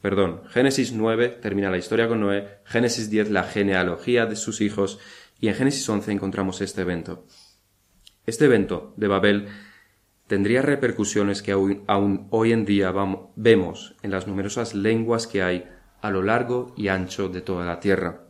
perdón, 0.00 0.42
Génesis 0.48 0.92
9 0.92 1.38
termina 1.40 1.70
la 1.70 1.76
historia 1.78 2.08
con 2.08 2.20
Noé, 2.20 2.58
Génesis 2.64 3.10
10 3.10 3.30
la 3.30 3.44
genealogía 3.44 4.26
de 4.26 4.34
sus 4.34 4.60
hijos. 4.60 4.98
Y 5.40 5.48
en 5.48 5.54
Génesis 5.54 5.88
11 5.88 6.10
encontramos 6.10 6.60
este 6.60 6.80
evento. 6.80 7.24
Este 8.26 8.46
evento 8.46 8.92
de 8.96 9.08
Babel 9.08 9.48
tendría 10.26 10.62
repercusiones 10.62 11.42
que 11.42 11.52
aún, 11.52 12.26
hoy 12.30 12.52
en 12.52 12.64
día 12.64 12.92
vemos 13.36 13.94
en 14.02 14.10
las 14.10 14.26
numerosas 14.26 14.74
lenguas 14.74 15.26
que 15.26 15.42
hay 15.42 15.64
a 16.00 16.10
lo 16.10 16.22
largo 16.22 16.72
y 16.76 16.88
ancho 16.88 17.28
de 17.28 17.40
toda 17.40 17.64
la 17.64 17.80
tierra. 17.80 18.22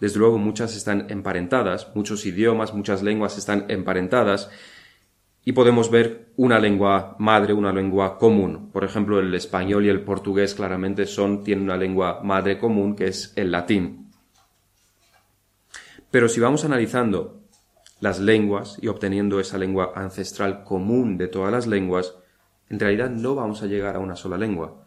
Desde 0.00 0.18
luego 0.18 0.38
muchas 0.38 0.76
están 0.76 1.06
emparentadas, 1.10 1.94
muchos 1.94 2.26
idiomas, 2.26 2.74
muchas 2.74 3.02
lenguas 3.02 3.38
están 3.38 3.66
emparentadas 3.68 4.50
y 5.44 5.52
podemos 5.52 5.90
ver 5.90 6.32
una 6.36 6.58
lengua 6.58 7.16
madre, 7.18 7.52
una 7.52 7.72
lengua 7.72 8.18
común. 8.18 8.70
Por 8.72 8.84
ejemplo, 8.84 9.20
el 9.20 9.34
español 9.34 9.84
y 9.86 9.88
el 9.88 10.02
portugués 10.02 10.54
claramente 10.54 11.06
son, 11.06 11.44
tienen 11.44 11.64
una 11.64 11.76
lengua 11.76 12.20
madre 12.22 12.58
común 12.58 12.94
que 12.94 13.06
es 13.06 13.32
el 13.36 13.50
latín. 13.50 14.10
Pero 16.10 16.28
si 16.28 16.40
vamos 16.40 16.64
analizando 16.64 17.40
las 18.00 18.20
lenguas 18.20 18.78
y 18.82 18.88
obteniendo 18.88 19.40
esa 19.40 19.58
lengua 19.58 19.92
ancestral 19.94 20.64
común 20.64 21.16
de 21.16 21.28
todas 21.28 21.52
las 21.52 21.66
lenguas, 21.66 22.16
en 22.68 22.80
realidad 22.80 23.10
no 23.10 23.34
vamos 23.34 23.62
a 23.62 23.66
llegar 23.66 23.96
a 23.96 24.00
una 24.00 24.16
sola 24.16 24.36
lengua. 24.36 24.84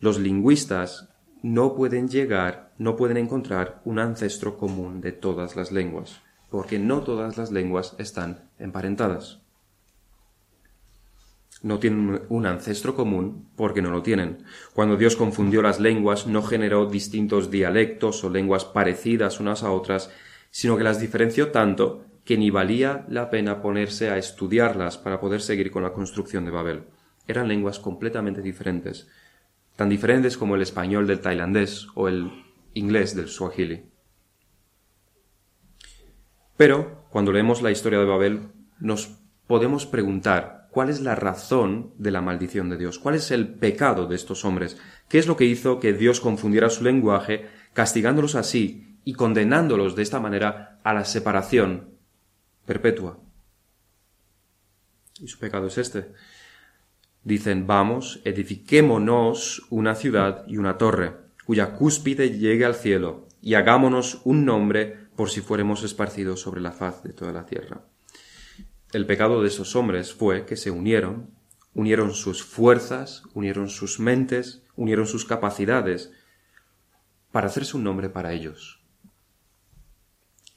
Los 0.00 0.18
lingüistas 0.18 1.11
no 1.42 1.74
pueden 1.74 2.08
llegar, 2.08 2.72
no 2.78 2.94
pueden 2.96 3.16
encontrar 3.16 3.82
un 3.84 3.98
ancestro 3.98 4.56
común 4.56 5.00
de 5.00 5.10
todas 5.10 5.56
las 5.56 5.72
lenguas, 5.72 6.22
porque 6.50 6.78
no 6.78 7.02
todas 7.02 7.36
las 7.36 7.50
lenguas 7.50 7.96
están 7.98 8.48
emparentadas. 8.58 9.40
No 11.62 11.78
tienen 11.78 12.22
un 12.28 12.46
ancestro 12.46 12.94
común 12.94 13.48
porque 13.56 13.82
no 13.82 13.90
lo 13.90 14.02
tienen. 14.02 14.44
Cuando 14.72 14.96
Dios 14.96 15.16
confundió 15.16 15.62
las 15.62 15.80
lenguas, 15.80 16.26
no 16.26 16.42
generó 16.42 16.86
distintos 16.86 17.50
dialectos 17.50 18.22
o 18.24 18.30
lenguas 18.30 18.64
parecidas 18.64 19.38
unas 19.38 19.62
a 19.62 19.70
otras, 19.70 20.10
sino 20.50 20.76
que 20.76 20.84
las 20.84 21.00
diferenció 21.00 21.50
tanto 21.50 22.04
que 22.24 22.36
ni 22.36 22.50
valía 22.50 23.04
la 23.08 23.30
pena 23.30 23.62
ponerse 23.62 24.10
a 24.10 24.18
estudiarlas 24.18 24.96
para 24.96 25.20
poder 25.20 25.40
seguir 25.40 25.70
con 25.70 25.82
la 25.82 25.92
construcción 25.92 26.44
de 26.44 26.52
Babel. 26.52 26.84
Eran 27.26 27.48
lenguas 27.48 27.78
completamente 27.78 28.42
diferentes, 28.42 29.08
tan 29.76 29.88
diferentes 29.88 30.36
como 30.36 30.54
el 30.54 30.62
español 30.62 31.06
del 31.06 31.20
tailandés 31.20 31.86
o 31.94 32.08
el 32.08 32.30
inglés 32.74 33.14
del 33.16 33.28
swahili. 33.28 33.84
Pero, 36.56 37.06
cuando 37.10 37.32
leemos 37.32 37.62
la 37.62 37.70
historia 37.70 37.98
de 37.98 38.04
Babel, 38.04 38.48
nos 38.78 39.18
podemos 39.46 39.86
preguntar 39.86 40.68
cuál 40.70 40.88
es 40.88 41.00
la 41.00 41.14
razón 41.14 41.92
de 41.98 42.10
la 42.10 42.20
maldición 42.20 42.70
de 42.70 42.78
Dios, 42.78 42.98
cuál 42.98 43.14
es 43.14 43.30
el 43.30 43.48
pecado 43.54 44.06
de 44.06 44.16
estos 44.16 44.44
hombres, 44.44 44.78
qué 45.08 45.18
es 45.18 45.26
lo 45.26 45.36
que 45.36 45.44
hizo 45.44 45.80
que 45.80 45.92
Dios 45.92 46.20
confundiera 46.20 46.70
su 46.70 46.84
lenguaje, 46.84 47.48
castigándolos 47.74 48.34
así 48.34 48.98
y 49.04 49.14
condenándolos 49.14 49.96
de 49.96 50.02
esta 50.02 50.20
manera 50.20 50.78
a 50.82 50.94
la 50.94 51.04
separación 51.04 51.90
perpetua. 52.64 53.18
Y 55.20 55.28
su 55.28 55.38
pecado 55.38 55.66
es 55.66 55.78
este. 55.78 56.12
Dicen, 57.24 57.66
vamos, 57.66 58.20
edifiquémonos 58.24 59.62
una 59.70 59.94
ciudad 59.94 60.44
y 60.48 60.56
una 60.56 60.76
torre, 60.76 61.14
cuya 61.44 61.74
cúspide 61.74 62.38
llegue 62.38 62.64
al 62.64 62.74
cielo, 62.74 63.28
y 63.40 63.54
hagámonos 63.54 64.20
un 64.24 64.44
nombre 64.44 64.96
por 65.16 65.30
si 65.30 65.40
fuéramos 65.40 65.84
esparcidos 65.84 66.40
sobre 66.40 66.60
la 66.60 66.72
faz 66.72 67.02
de 67.02 67.12
toda 67.12 67.32
la 67.32 67.46
tierra. 67.46 67.82
El 68.92 69.06
pecado 69.06 69.40
de 69.40 69.48
esos 69.48 69.76
hombres 69.76 70.12
fue 70.12 70.44
que 70.46 70.56
se 70.56 70.70
unieron, 70.70 71.30
unieron 71.74 72.12
sus 72.12 72.42
fuerzas, 72.42 73.22
unieron 73.34 73.68
sus 73.68 74.00
mentes, 74.00 74.62
unieron 74.76 75.06
sus 75.06 75.24
capacidades, 75.24 76.12
para 77.30 77.46
hacerse 77.46 77.76
un 77.76 77.84
nombre 77.84 78.10
para 78.10 78.32
ellos, 78.32 78.81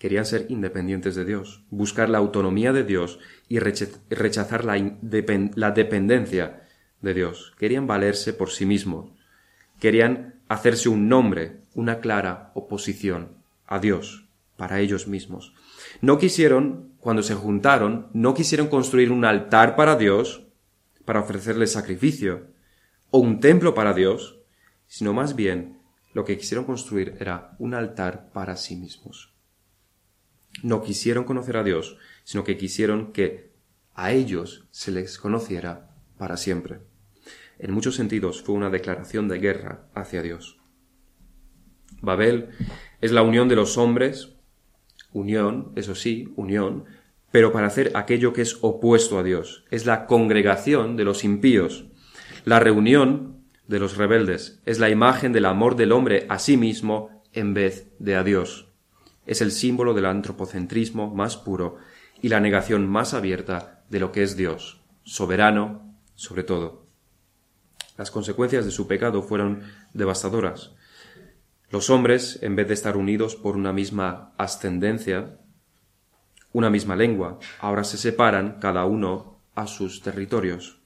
Querían 0.05 0.27
ser 0.27 0.45
independientes 0.49 1.15
de 1.15 1.25
Dios, 1.25 1.63
buscar 1.71 2.09
la 2.09 2.19
autonomía 2.19 2.71
de 2.71 2.83
Dios 2.83 3.17
y 3.49 3.57
rechazar 3.57 4.63
la, 4.63 5.71
dependencia 5.71 6.61
de 7.01 7.13
Dios. 7.15 7.55
Querían 7.57 7.87
valerse 7.87 8.31
por 8.31 8.51
sí 8.51 8.67
mismos. 8.67 9.09
Querían 9.79 10.35
hacerse 10.47 10.89
un 10.89 11.09
nombre, 11.09 11.61
una 11.73 12.01
clara 12.01 12.51
oposición 12.53 13.31
a 13.65 13.79
Dios, 13.79 14.27
para 14.57 14.79
ellos 14.79 15.07
mismos. 15.07 15.55
No 16.01 16.19
quisieron, 16.19 16.91
cuando 16.99 17.23
se 17.23 17.33
juntaron, 17.33 18.09
no 18.13 18.35
quisieron 18.35 18.67
construir 18.67 19.11
un 19.11 19.25
altar 19.25 19.75
para 19.75 19.95
Dios, 19.95 20.45
para 21.03 21.21
ofrecerle 21.21 21.65
sacrificio, 21.65 22.45
o 23.09 23.17
un 23.17 23.39
templo 23.39 23.73
para 23.73 23.95
Dios, 23.95 24.37
sino 24.85 25.13
más 25.13 25.35
bien 25.35 25.79
lo 26.13 26.25
que 26.25 26.37
quisieron 26.37 26.65
construir 26.65 27.15
era 27.19 27.55
un 27.57 27.73
altar 27.73 28.29
para 28.31 28.55
sí 28.55 28.75
mismos 28.75 29.34
no 30.63 30.81
quisieron 30.81 31.23
conocer 31.23 31.57
a 31.57 31.63
Dios, 31.63 31.97
sino 32.23 32.43
que 32.43 32.57
quisieron 32.57 33.11
que 33.11 33.51
a 33.93 34.11
ellos 34.11 34.67
se 34.71 34.91
les 34.91 35.17
conociera 35.17 35.95
para 36.17 36.37
siempre. 36.37 36.79
En 37.59 37.71
muchos 37.71 37.95
sentidos 37.95 38.41
fue 38.41 38.55
una 38.55 38.69
declaración 38.69 39.27
de 39.27 39.39
guerra 39.39 39.87
hacia 39.93 40.21
Dios. 40.21 40.59
Babel 42.01 42.49
es 43.01 43.11
la 43.11 43.21
unión 43.21 43.47
de 43.47 43.55
los 43.55 43.77
hombres, 43.77 44.33
unión, 45.13 45.71
eso 45.75 45.95
sí, 45.95 46.33
unión, 46.35 46.85
pero 47.31 47.51
para 47.51 47.67
hacer 47.67 47.91
aquello 47.95 48.33
que 48.33 48.41
es 48.41 48.57
opuesto 48.61 49.17
a 49.17 49.23
Dios. 49.23 49.65
Es 49.71 49.85
la 49.85 50.05
congregación 50.05 50.97
de 50.97 51.05
los 51.05 51.23
impíos. 51.23 51.85
La 52.43 52.59
reunión 52.59 53.45
de 53.67 53.79
los 53.79 53.97
rebeldes 53.97 54.61
es 54.65 54.79
la 54.79 54.89
imagen 54.89 55.31
del 55.31 55.45
amor 55.45 55.75
del 55.75 55.91
hombre 55.91 56.25
a 56.29 56.39
sí 56.39 56.57
mismo 56.57 57.23
en 57.33 57.53
vez 57.53 57.89
de 57.99 58.15
a 58.15 58.23
Dios 58.23 58.64
es 59.25 59.41
el 59.41 59.51
símbolo 59.51 59.93
del 59.93 60.05
antropocentrismo 60.05 61.13
más 61.13 61.37
puro 61.37 61.77
y 62.21 62.29
la 62.29 62.39
negación 62.39 62.87
más 62.87 63.13
abierta 63.13 63.83
de 63.89 63.99
lo 63.99 64.11
que 64.11 64.23
es 64.23 64.35
Dios, 64.35 64.81
soberano 65.03 65.95
sobre 66.15 66.43
todo. 66.43 66.85
Las 67.97 68.11
consecuencias 68.11 68.65
de 68.65 68.71
su 68.71 68.87
pecado 68.87 69.21
fueron 69.21 69.63
devastadoras. 69.93 70.71
Los 71.69 71.89
hombres, 71.89 72.39
en 72.41 72.55
vez 72.55 72.67
de 72.67 72.73
estar 72.73 72.97
unidos 72.97 73.35
por 73.35 73.55
una 73.55 73.73
misma 73.73 74.33
ascendencia, 74.37 75.37
una 76.51 76.69
misma 76.69 76.95
lengua, 76.95 77.39
ahora 77.59 77.83
se 77.83 77.97
separan 77.97 78.59
cada 78.59 78.85
uno 78.85 79.39
a 79.55 79.67
sus 79.67 80.01
territorios. 80.01 80.79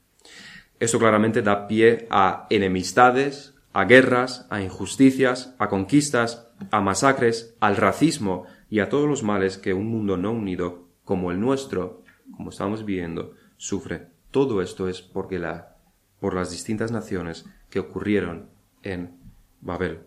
Esto 0.78 0.98
claramente 0.98 1.42
da 1.42 1.68
pie 1.68 2.06
a 2.10 2.46
enemistades, 2.50 3.54
a 3.72 3.84
guerras, 3.84 4.46
a 4.50 4.62
injusticias, 4.62 5.54
a 5.58 5.68
conquistas, 5.68 6.49
a 6.70 6.80
masacres, 6.80 7.54
al 7.60 7.76
racismo 7.76 8.46
y 8.68 8.80
a 8.80 8.88
todos 8.88 9.08
los 9.08 9.22
males 9.22 9.58
que 9.58 9.74
un 9.74 9.86
mundo 9.86 10.16
no 10.16 10.32
unido 10.32 10.84
como 11.04 11.30
el 11.30 11.40
nuestro, 11.40 12.02
como 12.36 12.50
estamos 12.50 12.84
viendo, 12.84 13.34
sufre. 13.56 14.08
Todo 14.30 14.62
esto 14.62 14.88
es 14.88 15.02
porque 15.02 15.38
la, 15.38 15.76
por 16.20 16.34
las 16.34 16.50
distintas 16.50 16.92
naciones 16.92 17.46
que 17.68 17.80
ocurrieron 17.80 18.48
en 18.82 19.16
Babel. 19.60 20.00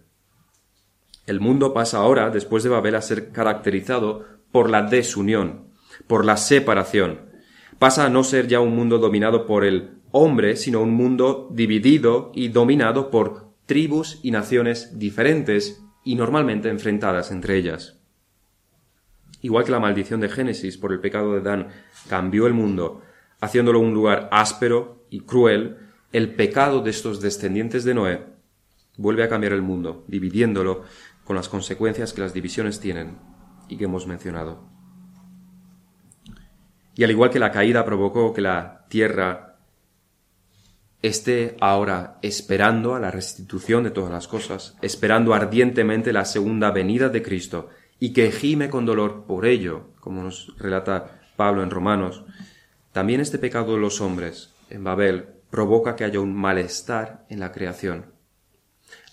El 1.26 1.40
mundo 1.40 1.74
pasa 1.74 2.00
ahora, 2.00 2.30
después 2.30 2.64
de 2.64 2.70
Babel, 2.70 2.96
a 2.96 3.02
ser 3.02 3.32
caracterizado 3.32 4.26
por 4.52 4.70
la 4.70 4.84
desunión, 4.84 5.68
por 6.08 6.26
la 6.26 6.38
separación. 6.38 7.22
Pasa 7.80 8.06
a 8.06 8.10
no 8.10 8.24
ser 8.24 8.48
ya 8.48 8.60
un 8.60 8.76
mundo 8.76 8.98
dominado 8.98 9.46
por 9.46 9.66
el 9.66 9.92
hombre, 10.12 10.56
sino 10.56 10.82
un 10.82 10.94
mundo 10.94 11.50
dividido 11.52 12.32
y 12.34 12.50
dominado 12.50 13.10
por 13.10 13.54
tribus 13.66 14.20
y 14.22 14.32
naciones 14.32 15.00
diferentes 15.00 15.83
y 16.04 16.16
normalmente 16.16 16.70
enfrentadas 16.70 17.32
entre 17.32 17.58
ellas. 17.58 18.00
Igual 19.42 19.66
que 19.66 19.72
la 19.72 19.80
maldición 19.80 20.22
de 20.22 20.30
Génesis 20.30 20.78
por 20.78 20.94
el 20.94 21.00
pecado 21.00 21.34
de 21.34 21.42
Dan 21.42 21.68
cambió 22.08 22.48
el 22.48 22.54
mundo, 22.54 23.02
haciéndolo 23.42 23.80
un 23.80 23.94
lugar 23.94 24.30
áspero 24.32 25.06
y 25.10 25.22
cruel, 25.22 25.78
el 26.12 26.36
pecado 26.36 26.82
de 26.82 26.92
estos 26.92 27.22
descendientes 27.22 27.84
de 27.84 27.94
Noé 27.94 28.26
vuelve 28.98 29.24
a 29.24 29.30
cambiar 29.30 29.54
el 29.54 29.62
mundo, 29.62 30.06
dividiéndolo 30.08 30.84
con 31.24 31.36
las 31.36 31.50
consecuencias 31.50 32.14
que 32.14 32.22
las 32.22 32.34
divisiones 32.34 32.80
tienen 32.80 33.18
y 33.68 33.78
que 33.78 33.86
hemos 33.86 34.08
mencionado. 34.08 34.70
Y 36.96 37.04
al 37.04 37.12
igual 37.12 37.32
que 37.32 37.40
la 37.40 37.52
caída 37.52 37.84
provocó 37.86 38.34
que 38.34 38.42
la 38.42 38.86
tierra 38.88 39.53
esté 41.04 41.58
ahora 41.60 42.18
esperando 42.22 42.96
a 42.96 43.00
la 43.00 43.12
restitución 43.12 43.84
de 43.84 43.92
todas 43.92 44.12
las 44.12 44.28
cosas, 44.28 44.78
esperando 44.82 45.34
ardientemente 45.34 46.14
la 46.14 46.26
segunda 46.26 46.72
venida 46.72 47.10
de 47.10 47.22
Cristo, 47.22 47.70
y 48.00 48.14
que 48.14 48.32
gime 48.32 48.70
con 48.70 48.86
dolor 48.86 49.26
por 49.28 49.46
ello, 49.46 49.90
como 50.00 50.24
nos 50.24 50.58
relata 50.58 51.22
Pablo 51.36 51.62
en 51.62 51.70
Romanos, 51.70 52.24
también 52.94 53.20
este 53.20 53.38
pecado 53.38 53.74
de 53.74 53.82
los 53.82 54.00
hombres 54.02 54.54
en 54.70 54.84
Babel 54.84 55.28
provoca 55.50 55.96
que 55.96 56.06
haya 56.06 56.22
un 56.22 56.34
malestar 56.34 57.26
en 57.30 57.40
la 57.40 57.52
creación. 57.52 58.06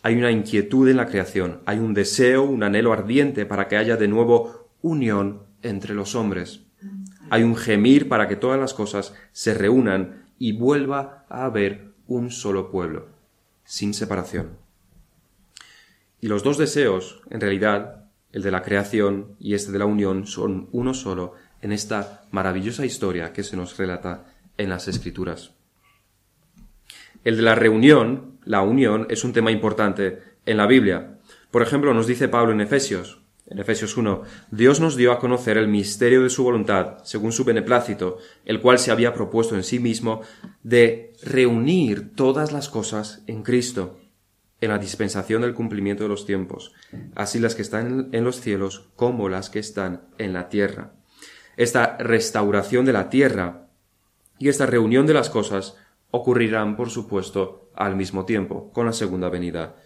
Hay 0.03 0.17
una 0.17 0.31
inquietud 0.31 0.89
en 0.89 0.97
la 0.97 1.07
creación, 1.07 1.61
hay 1.67 1.79
un 1.79 1.93
deseo, 1.93 2.45
un 2.45 2.63
anhelo 2.63 2.93
ardiente 2.93 3.47
para 3.47 3.67
que 3.69 3.77
haya 3.77 3.97
de 3.97 4.09
nuevo 4.09 4.71
unión 4.81 5.43
entre 5.63 5.95
los 5.95 6.15
hombres. 6.15 6.67
Hay 7.31 7.43
un 7.43 7.57
gemir 7.57 8.09
para 8.09 8.29
que 8.29 8.37
todas 8.37 8.59
las 8.59 8.75
cosas 8.75 9.15
se 9.33 9.55
reúnan 9.55 10.20
y 10.41 10.53
vuelva 10.53 11.27
a 11.29 11.45
haber 11.45 11.93
un 12.09 12.31
solo 12.31 12.71
pueblo, 12.71 13.09
sin 13.63 13.93
separación. 13.95 14.57
Y 16.19 16.29
los 16.29 16.43
dos 16.43 16.57
deseos, 16.57 17.21
en 17.29 17.43
realidad, 17.43 18.07
el 18.33 18.43
de 18.43 18.51
la 18.51 18.63
creación 18.63 19.37
y 19.39 19.53
este 19.53 19.71
de 19.71 19.79
la 19.79 19.85
unión, 19.85 20.27
son 20.27 20.69
uno 20.73 20.95
solo 20.95 21.35
en 21.61 21.73
esta 21.73 22.25
maravillosa 22.31 22.87
historia 22.87 23.35
que 23.35 23.45
se 23.45 23.55
nos 23.55 23.77
relata 23.77 24.25
en 24.57 24.71
las 24.71 24.89
Escrituras. 24.89 25.53
El 27.23 27.37
de 27.37 27.43
la 27.43 27.55
reunión, 27.55 28.39
la 28.45 28.63
unión, 28.63 29.07
es 29.11 29.25
un 29.25 29.35
tema 29.35 29.51
importante 29.51 30.21
en 30.47 30.57
la 30.57 30.67
Biblia. 30.67 31.19
Por 31.51 31.61
ejemplo, 31.61 31.93
nos 31.93 32.07
dice 32.07 32.29
Pablo 32.29 32.53
en 32.53 32.63
Efesios, 32.63 33.20
en 33.51 33.59
Efesios 33.59 33.97
1, 33.97 34.23
Dios 34.53 34.81
nos 34.81 34.97
dio 34.97 35.11
a 35.13 35.19
conocer 35.19 35.59
el 35.59 35.67
misterio 35.67 36.23
de 36.23 36.31
su 36.31 36.45
voluntad, 36.45 36.99
según 37.03 37.33
su 37.33 37.45
beneplácito, 37.45 38.19
el 38.45 38.61
cual 38.61 38.79
se 38.79 38.93
había 38.93 39.13
propuesto 39.13 39.57
en 39.57 39.65
sí 39.65 39.81
mismo 39.81 40.23
de 40.63 41.13
reunir 41.23 42.15
todas 42.15 42.53
las 42.53 42.69
cosas 42.69 43.23
en 43.27 43.43
Cristo 43.43 43.99
en 44.61 44.71
la 44.71 44.79
dispensación 44.79 45.43
del 45.43 45.55
cumplimiento 45.55 46.03
de 46.05 46.11
los 46.11 46.27
tiempos, 46.27 46.75
así 47.15 47.39
las 47.39 47.55
que 47.55 47.63
están 47.63 48.11
en 48.13 48.25
los 48.25 48.41
cielos 48.41 48.91
como 48.95 49.29
las 49.29 49.51
que 49.51 49.59
están 49.59 50.03
en 50.19 50.33
la 50.33 50.49
tierra. 50.49 50.93
Esta 51.57 51.97
restauración 51.97 52.85
de 52.85 52.93
la 52.93 53.11
tierra 53.11 53.69
y 54.39 54.49
esta 54.49 54.67
reunión 54.67 55.07
de 55.07 55.15
las 55.15 55.31
cosas 55.31 55.77
ocurrirán, 56.11 56.77
por 56.77 56.91
supuesto, 56.91 57.71
al 57.75 57.97
mismo 57.97 58.27
tiempo, 58.27 58.71
con 58.73 58.87
la 58.87 58.93
segunda 58.93 59.29
venida 59.29 59.77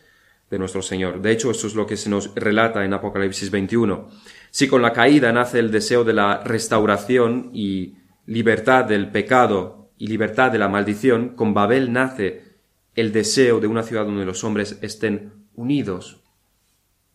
de 0.50 0.58
nuestro 0.58 0.82
Señor. 0.82 1.20
De 1.20 1.32
hecho, 1.32 1.50
esto 1.50 1.66
es 1.66 1.74
lo 1.74 1.86
que 1.86 1.96
se 1.96 2.10
nos 2.10 2.34
relata 2.34 2.84
en 2.84 2.92
Apocalipsis 2.92 3.50
21. 3.50 4.08
Si 4.50 4.68
con 4.68 4.82
la 4.82 4.92
caída 4.92 5.32
nace 5.32 5.58
el 5.58 5.70
deseo 5.70 6.04
de 6.04 6.12
la 6.12 6.42
restauración 6.44 7.50
y 7.52 7.96
libertad 8.26 8.84
del 8.84 9.10
pecado 9.10 9.90
y 9.98 10.06
libertad 10.06 10.52
de 10.52 10.58
la 10.58 10.68
maldición, 10.68 11.30
con 11.30 11.54
Babel 11.54 11.92
nace 11.92 12.54
el 12.94 13.12
deseo 13.12 13.60
de 13.60 13.66
una 13.66 13.82
ciudad 13.82 14.04
donde 14.04 14.24
los 14.24 14.44
hombres 14.44 14.78
estén 14.82 15.32
unidos 15.54 16.22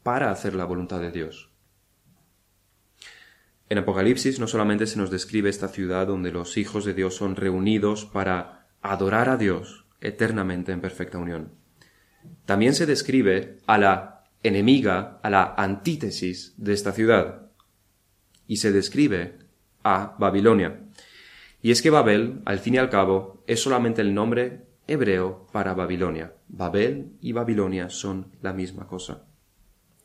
para 0.03 0.31
hacer 0.31 0.55
la 0.55 0.65
voluntad 0.65 0.99
de 0.99 1.11
Dios. 1.11 1.49
En 3.69 3.77
Apocalipsis 3.77 4.39
no 4.39 4.47
solamente 4.47 4.87
se 4.87 4.97
nos 4.97 5.11
describe 5.11 5.49
esta 5.49 5.67
ciudad 5.67 6.07
donde 6.07 6.31
los 6.31 6.57
hijos 6.57 6.85
de 6.85 6.95
Dios 6.95 7.15
son 7.15 7.35
reunidos 7.35 8.05
para 8.05 8.67
adorar 8.81 9.29
a 9.29 9.37
Dios 9.37 9.85
eternamente 10.01 10.71
en 10.71 10.81
perfecta 10.81 11.19
unión. 11.19 11.58
También 12.45 12.73
se 12.73 12.85
describe 12.85 13.57
a 13.67 13.77
la 13.77 14.23
enemiga, 14.43 15.19
a 15.21 15.29
la 15.29 15.53
antítesis 15.57 16.53
de 16.57 16.73
esta 16.73 16.91
ciudad. 16.91 17.51
Y 18.47 18.57
se 18.57 18.71
describe 18.71 19.37
a 19.83 20.15
Babilonia. 20.17 20.81
Y 21.61 21.71
es 21.71 21.81
que 21.81 21.89
Babel, 21.89 22.41
al 22.45 22.59
fin 22.59 22.75
y 22.75 22.77
al 22.77 22.89
cabo, 22.89 23.43
es 23.47 23.61
solamente 23.61 24.01
el 24.01 24.13
nombre 24.13 24.65
hebreo 24.87 25.47
para 25.51 25.73
Babilonia. 25.73 26.33
Babel 26.47 27.13
y 27.21 27.31
Babilonia 27.31 27.89
son 27.89 28.31
la 28.41 28.53
misma 28.53 28.87
cosa. 28.87 29.25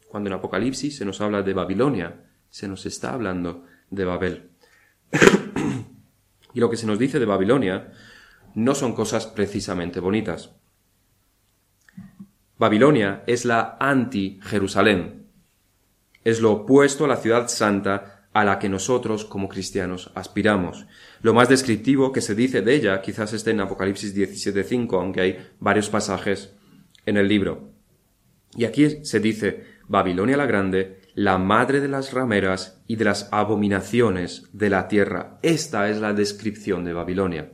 Cuando 0.09 0.29
en 0.29 0.35
Apocalipsis 0.35 0.97
se 0.97 1.05
nos 1.05 1.21
habla 1.21 1.43
de 1.43 1.55
Babilonia, 1.55 2.25
se 2.51 2.69
nos 2.69 2.87
está 2.87 3.15
hablando 3.15 3.65
de 3.91 4.05
Babel. 4.05 4.51
y 6.55 6.61
lo 6.61 6.71
que 6.71 6.77
se 6.77 6.87
nos 6.87 6.99
dice 6.99 7.19
de 7.19 7.25
Babilonia 7.25 7.93
no 8.55 8.75
son 8.75 8.95
cosas 8.95 9.27
precisamente 9.27 10.01
bonitas. 10.01 10.55
Babilonia 12.57 13.25
es 13.27 13.45
la 13.45 13.77
anti-Jerusalén. 13.81 15.27
Es 16.23 16.41
lo 16.41 16.53
opuesto 16.53 17.05
a 17.05 17.09
la 17.09 17.17
ciudad 17.17 17.49
santa 17.49 18.29
a 18.33 18.45
la 18.45 18.59
que 18.59 18.69
nosotros 18.69 19.25
como 19.25 19.49
cristianos 19.49 20.11
aspiramos. 20.15 20.87
Lo 21.23 21.35
más 21.35 21.49
descriptivo 21.49 22.13
que 22.13 22.21
se 22.21 22.35
dice 22.35 22.63
de 22.63 22.75
ella 22.75 23.01
quizás 23.01 23.33
esté 23.33 23.51
en 23.51 23.61
Apocalipsis 23.61 24.15
17.5, 24.15 24.99
aunque 24.99 25.21
hay 25.21 25.49
varios 25.59 25.89
pasajes 25.91 26.55
en 27.07 27.17
el 27.17 27.29
libro. 27.29 27.71
Y 28.57 28.65
aquí 28.65 29.05
se 29.05 29.21
dice 29.21 29.65
Babilonia 29.89 30.37
la 30.37 30.47
Grande, 30.47 31.01
la 31.15 31.39
madre 31.39 31.81
de 31.81 31.89
las 31.89 32.13
rameras 32.13 32.83
y 32.87 32.97
de 32.97 33.05
las 33.05 33.29
abominaciones 33.33 34.49
de 34.53 34.71
la 34.71 34.89
tierra. 34.89 35.39
Esta 35.43 35.89
es 35.89 36.01
la 36.01 36.13
descripción 36.13 36.85
de 36.85 36.93
Babilonia. 36.93 37.53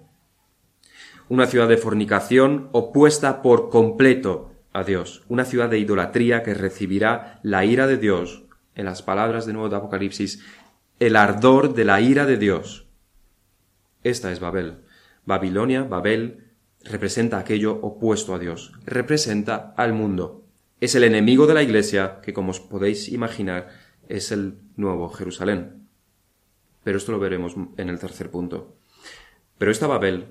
Una 1.29 1.47
ciudad 1.47 1.69
de 1.69 1.77
fornicación 1.77 2.69
opuesta 2.73 3.41
por 3.43 3.71
completo 3.71 4.50
a 4.73 4.85
Dios. 4.85 5.25
Una 5.29 5.45
ciudad 5.45 5.69
de 5.69 5.79
idolatría 5.79 6.43
que 6.43 6.55
recibirá 6.55 7.41
la 7.43 7.65
ira 7.65 7.87
de 7.87 7.97
Dios, 7.97 8.45
en 8.75 8.85
las 8.85 9.03
palabras 9.03 9.47
de 9.47 9.53
nuevo 9.53 9.69
de 9.69 9.77
Apocalipsis, 9.77 10.45
el 10.99 11.17
ardor 11.17 11.75
de 11.75 11.85
la 11.85 12.01
ira 12.01 12.27
de 12.27 12.37
Dios. 12.37 12.87
Esta 14.05 14.33
es 14.33 14.41
Babel. 14.41 14.79
Babilonia, 15.25 15.83
Babel, 15.83 16.51
representa 16.83 17.39
aquello 17.39 17.79
opuesto 17.83 18.35
a 18.35 18.39
Dios, 18.39 18.73
representa 18.85 19.75
al 19.77 19.93
mundo. 19.93 20.45
Es 20.81 20.95
el 20.95 21.05
enemigo 21.05 21.47
de 21.47 21.55
la 21.55 21.63
Iglesia, 21.63 22.21
que 22.23 22.33
como 22.33 22.51
os 22.51 22.61
podéis 22.61 23.09
imaginar, 23.09 23.69
es 24.09 24.33
el 24.33 24.59
nuevo 24.77 25.09
Jerusalén. 25.11 25.89
Pero 26.83 26.97
esto 26.97 27.13
lo 27.13 27.19
veremos 27.19 27.55
en 27.77 27.89
el 27.89 27.99
tercer 27.99 28.31
punto. 28.31 28.77
Pero 29.59 29.71
esta 29.71 29.87
Babel, 29.87 30.29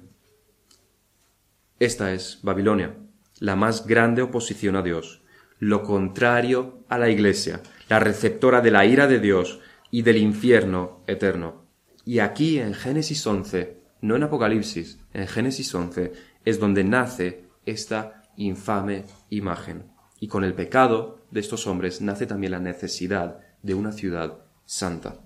esta 1.80 2.14
es 2.14 2.40
Babilonia, 2.42 2.96
la 3.40 3.56
más 3.56 3.88
grande 3.88 4.22
oposición 4.22 4.76
a 4.76 4.82
Dios, 4.82 5.22
lo 5.60 5.84
contrario 5.84 6.84
a 6.90 6.98
la 6.98 7.10
Iglesia, 7.10 7.62
la 7.90 8.00
receptora 8.00 8.62
de 8.62 8.72
la 8.72 8.86
ira 8.86 9.08
de 9.08 9.20
Dios, 9.20 9.60
y 9.92 10.02
del 10.04 10.18
infierno 10.18 11.04
eterno. 11.08 11.66
Y 12.06 12.20
aquí 12.20 12.60
en 12.60 12.74
Génesis 12.74 13.26
11, 13.26 13.78
no 14.02 14.16
en 14.16 14.24
Apocalipsis, 14.24 15.00
en 15.14 15.28
Génesis 15.28 15.74
11 15.74 16.14
es 16.46 16.60
donde 16.60 16.84
nace 16.84 17.46
esta 17.66 18.24
infame 18.38 19.06
imagen. 19.30 19.92
Y 20.20 20.28
con 20.28 20.44
el 20.44 20.54
pecado 20.54 21.20
de 21.32 21.40
estos 21.40 21.68
hombres 21.68 22.02
nace 22.02 22.26
también 22.26 22.52
la 22.52 22.60
necesidad 22.60 23.40
de 23.62 23.74
una 23.74 23.92
ciudad 23.92 24.40
santa. 24.66 25.20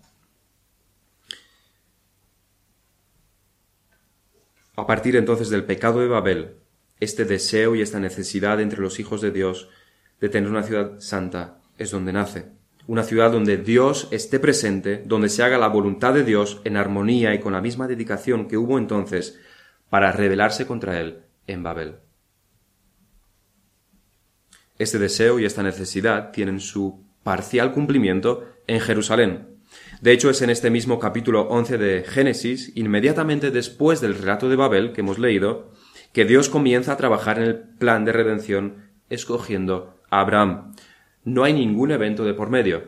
A 4.76 4.88
partir 4.88 5.16
entonces 5.16 5.50
del 5.50 5.66
pecado 5.66 6.00
de 6.00 6.08
Babel, 6.08 6.56
este 7.04 7.26
deseo 7.26 7.76
y 7.76 7.82
esta 7.82 8.00
necesidad 8.00 8.60
entre 8.62 8.82
los 8.82 9.00
hijos 9.00 9.22
de 9.22 9.32
Dios 9.32 9.70
de 10.20 10.30
tener 10.30 10.50
una 10.50 10.64
ciudad 10.64 11.00
santa 11.00 11.60
es 11.78 11.92
donde 11.92 12.14
nace 12.14 12.64
una 12.88 13.04
ciudad 13.04 13.32
donde 13.32 13.58
Dios 13.58 14.08
esté 14.12 14.40
presente, 14.40 15.04
donde 15.06 15.30
se 15.30 15.44
haga 15.44 15.58
la 15.58 15.68
voluntad 15.68 16.14
de 16.14 16.24
Dios 16.24 16.62
en 16.66 16.78
armonía 16.78 17.34
y 17.34 17.40
con 17.40 17.54
la 17.54 17.62
misma 17.62 17.88
dedicación 17.88 18.48
que 18.48 18.58
hubo 18.58 18.78
entonces 18.78 19.40
para 19.90 20.12
rebelarse 20.12 20.66
contra 20.66 21.00
Él 21.00 21.20
en 21.48 21.64
Babel. 21.64 21.96
Este 24.78 25.00
deseo 25.00 25.40
y 25.40 25.46
esta 25.46 25.64
necesidad 25.64 26.32
tienen 26.32 26.60
su 26.60 27.06
parcial 27.24 27.72
cumplimiento 27.72 28.46
en 28.68 28.82
Jerusalén. 28.82 29.48
De 30.02 30.12
hecho, 30.12 30.30
es 30.30 30.42
en 30.42 30.50
este 30.50 30.70
mismo 30.70 31.00
capítulo 31.00 31.44
11 31.44 31.78
de 31.78 32.04
Génesis, 32.04 32.74
inmediatamente 32.76 33.50
después 33.50 34.02
del 34.02 34.16
relato 34.16 34.50
de 34.50 34.56
Babel 34.56 34.92
que 34.92 35.02
hemos 35.02 35.20
leído, 35.20 35.72
que 36.14 36.26
Dios 36.26 36.48
comienza 36.48 36.94
a 36.94 36.98
trabajar 36.98 37.38
en 37.40 37.44
el 37.44 37.58
plan 37.58 38.06
de 38.06 38.14
redención 38.14 38.94
escogiendo 39.10 40.00
a 40.10 40.22
Abraham 40.22 40.74
no 41.26 41.44
hay 41.44 41.54
ningún 41.54 41.92
evento 41.92 42.26
de 42.26 42.34
por 42.34 42.50
medio. 42.50 42.84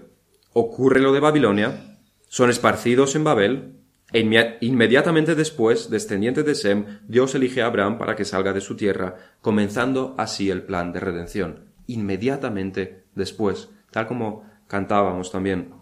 Ocurre 0.53 1.01
lo 1.01 1.13
de 1.13 1.19
Babilonia, 1.19 1.99
son 2.27 2.49
esparcidos 2.49 3.15
en 3.15 3.23
Babel, 3.23 3.71
e 4.13 4.19
inmediatamente 4.61 5.35
después, 5.35 5.89
descendiente 5.89 6.43
de 6.43 6.55
Sem, 6.55 6.99
Dios 7.07 7.33
elige 7.35 7.61
a 7.61 7.65
Abraham 7.65 7.97
para 7.97 8.15
que 8.15 8.23
salga 8.23 8.53
de 8.53 8.61
su 8.61 8.75
tierra, 8.75 9.15
comenzando 9.41 10.15
así 10.17 10.49
el 10.49 10.63
plan 10.63 10.93
de 10.93 10.99
redención. 10.99 11.65
Inmediatamente 11.87 13.05
después, 13.15 13.69
tal 13.91 14.07
como 14.07 14.43
cantábamos 14.67 15.31
también, 15.31 15.73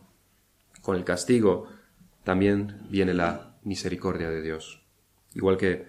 con 0.81 0.95
el 0.95 1.03
castigo 1.03 1.67
también 2.23 2.87
viene 2.89 3.13
la 3.13 3.57
misericordia 3.63 4.29
de 4.29 4.41
Dios. 4.41 4.83
Igual 5.33 5.57
que 5.57 5.85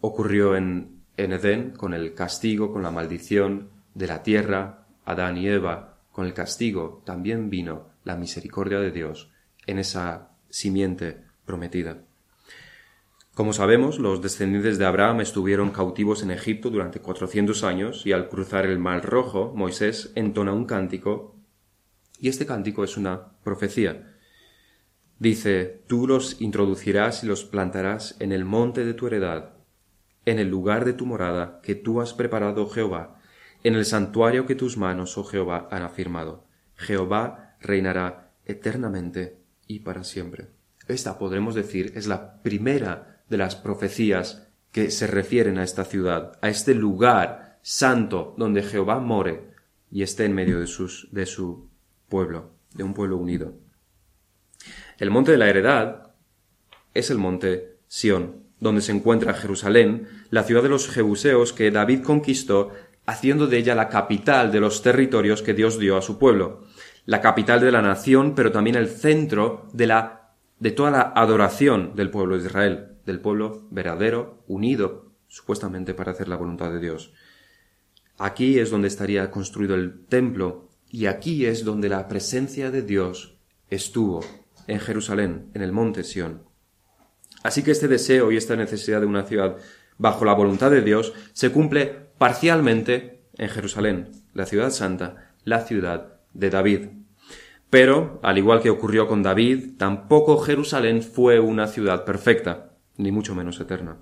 ocurrió 0.00 0.56
en, 0.56 1.02
Edén, 1.16 1.70
con 1.70 1.94
el 1.94 2.14
castigo, 2.14 2.72
con 2.72 2.82
la 2.82 2.90
maldición 2.90 3.70
de 3.94 4.06
la 4.06 4.22
tierra, 4.22 4.86
Adán 5.04 5.36
y 5.36 5.48
Eva 5.48 5.98
con 6.10 6.26
el 6.26 6.34
castigo, 6.34 7.02
también 7.04 7.50
vino 7.50 7.88
la 8.04 8.16
misericordia 8.16 8.80
de 8.80 8.90
Dios 8.90 9.30
en 9.66 9.78
esa 9.78 10.30
simiente 10.50 11.24
prometida. 11.46 12.02
Como 13.34 13.54
sabemos, 13.54 13.98
los 13.98 14.20
descendientes 14.20 14.76
de 14.76 14.84
Abraham 14.84 15.22
estuvieron 15.22 15.70
cautivos 15.70 16.22
en 16.22 16.30
Egipto 16.30 16.68
durante 16.68 17.00
cuatrocientos 17.00 17.64
años 17.64 18.04
y 18.04 18.12
al 18.12 18.28
cruzar 18.28 18.66
el 18.66 18.78
Mar 18.78 19.04
Rojo, 19.04 19.52
Moisés 19.54 20.12
entona 20.14 20.52
un 20.52 20.66
cántico 20.66 21.34
y 22.18 22.28
este 22.28 22.44
cántico 22.44 22.84
es 22.84 22.98
una 22.98 23.38
profecía. 23.42 24.18
Dice, 25.18 25.82
tú 25.86 26.06
los 26.06 26.42
introducirás 26.42 27.24
y 27.24 27.26
los 27.26 27.44
plantarás 27.44 28.16
en 28.20 28.32
el 28.32 28.44
monte 28.44 28.84
de 28.84 28.92
tu 28.92 29.06
heredad, 29.06 29.54
en 30.24 30.38
el 30.38 30.48
lugar 30.48 30.84
de 30.84 30.92
tu 30.92 31.06
morada 31.06 31.60
que 31.62 31.74
tú 31.74 32.00
has 32.00 32.14
preparado, 32.14 32.68
Jehová, 32.68 33.18
en 33.64 33.74
el 33.74 33.84
santuario 33.84 34.46
que 34.46 34.54
tus 34.54 34.76
manos, 34.76 35.16
oh 35.18 35.24
Jehová, 35.24 35.68
han 35.70 35.82
afirmado. 35.82 36.44
Jehová 36.76 37.56
reinará 37.60 38.32
eternamente 38.44 39.38
y 39.66 39.80
para 39.80 40.04
siempre. 40.04 40.48
Esta, 40.88 41.18
podremos 41.18 41.54
decir, 41.54 41.92
es 41.94 42.06
la 42.06 42.42
primera 42.42 43.22
de 43.28 43.36
las 43.36 43.54
profecías 43.56 44.48
que 44.72 44.90
se 44.90 45.06
refieren 45.06 45.58
a 45.58 45.64
esta 45.64 45.84
ciudad, 45.84 46.38
a 46.40 46.48
este 46.48 46.74
lugar 46.74 47.58
santo 47.62 48.34
donde 48.36 48.62
Jehová 48.62 48.98
more 48.98 49.52
y 49.90 50.02
esté 50.02 50.24
en 50.24 50.34
medio 50.34 50.58
de, 50.58 50.66
su 50.66 51.68
pueblo, 52.08 52.50
de 52.74 52.82
un 52.82 52.94
pueblo 52.94 53.18
unido. 53.18 53.54
El 54.98 55.10
monte 55.10 55.32
de 55.32 55.38
la 55.38 55.48
heredad 55.48 56.14
es 56.94 57.10
el 57.10 57.18
monte 57.18 57.78
Sión, 57.86 58.44
donde 58.62 58.80
se 58.80 58.92
encuentra 58.92 59.34
Jerusalén, 59.34 60.06
la 60.30 60.44
ciudad 60.44 60.62
de 60.62 60.68
los 60.68 60.88
Jebuseos 60.88 61.52
que 61.52 61.72
David 61.72 62.02
conquistó, 62.02 62.70
haciendo 63.04 63.48
de 63.48 63.58
ella 63.58 63.74
la 63.74 63.88
capital 63.88 64.52
de 64.52 64.60
los 64.60 64.82
territorios 64.82 65.42
que 65.42 65.52
Dios 65.52 65.80
dio 65.80 65.96
a 65.96 66.02
su 66.02 66.16
pueblo, 66.16 66.62
la 67.04 67.20
capital 67.20 67.60
de 67.60 67.72
la 67.72 67.82
nación, 67.82 68.36
pero 68.36 68.52
también 68.52 68.76
el 68.76 68.88
centro 68.88 69.66
de 69.72 69.88
la 69.88 70.18
de 70.60 70.70
toda 70.70 70.92
la 70.92 71.12
adoración 71.16 71.96
del 71.96 72.10
pueblo 72.10 72.38
de 72.38 72.46
Israel, 72.46 72.98
del 73.04 73.18
pueblo 73.18 73.66
verdadero, 73.72 74.44
unido, 74.46 75.10
supuestamente 75.26 75.92
para 75.92 76.12
hacer 76.12 76.28
la 76.28 76.36
voluntad 76.36 76.70
de 76.70 76.78
Dios. 76.78 77.12
Aquí 78.16 78.60
es 78.60 78.70
donde 78.70 78.86
estaría 78.86 79.28
construido 79.32 79.74
el 79.74 80.06
templo 80.06 80.68
y 80.88 81.06
aquí 81.06 81.46
es 81.46 81.64
donde 81.64 81.88
la 81.88 82.06
presencia 82.06 82.70
de 82.70 82.82
Dios 82.82 83.40
estuvo, 83.70 84.20
en 84.68 84.78
Jerusalén, 84.78 85.50
en 85.54 85.62
el 85.62 85.72
monte 85.72 86.04
Sión. 86.04 86.51
Así 87.42 87.62
que 87.62 87.72
este 87.72 87.88
deseo 87.88 88.30
y 88.30 88.36
esta 88.36 88.56
necesidad 88.56 89.00
de 89.00 89.06
una 89.06 89.24
ciudad 89.24 89.56
bajo 89.98 90.24
la 90.24 90.34
voluntad 90.34 90.70
de 90.70 90.82
Dios 90.82 91.12
se 91.32 91.50
cumple 91.50 91.86
parcialmente 92.18 93.22
en 93.36 93.48
Jerusalén, 93.48 94.10
la 94.34 94.46
ciudad 94.46 94.70
santa, 94.70 95.32
la 95.44 95.60
ciudad 95.60 96.20
de 96.34 96.50
David. 96.50 96.88
Pero, 97.70 98.20
al 98.22 98.36
igual 98.36 98.60
que 98.60 98.70
ocurrió 98.70 99.08
con 99.08 99.22
David, 99.22 99.78
tampoco 99.78 100.38
Jerusalén 100.38 101.02
fue 101.02 101.40
una 101.40 101.66
ciudad 101.66 102.04
perfecta, 102.04 102.74
ni 102.96 103.10
mucho 103.10 103.34
menos 103.34 103.58
eterna. 103.60 103.96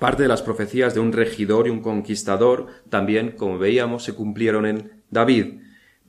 Parte 0.00 0.24
de 0.24 0.28
las 0.28 0.42
profecías 0.42 0.92
de 0.94 1.00
un 1.00 1.12
regidor 1.12 1.68
y 1.68 1.70
un 1.70 1.80
conquistador 1.80 2.66
también, 2.90 3.30
como 3.30 3.58
veíamos, 3.58 4.02
se 4.02 4.14
cumplieron 4.14 4.66
en 4.66 5.04
David, 5.10 5.60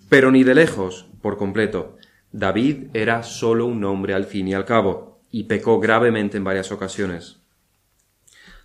pero 0.10 0.32
ni 0.32 0.44
de 0.44 0.56
lejos, 0.56 1.08
por 1.22 1.38
completo. 1.38 1.96
David 2.32 2.88
era 2.94 3.22
solo 3.22 3.68
un 3.68 3.84
hombre 3.84 4.16
al 4.16 4.26
fin 4.26 4.48
y 4.48 4.56
al 4.56 4.66
cabo, 4.66 5.17
y 5.32 5.44
pecó 5.46 5.80
gravemente 5.80 6.38
en 6.38 6.44
varias 6.44 6.72
ocasiones. 6.72 7.40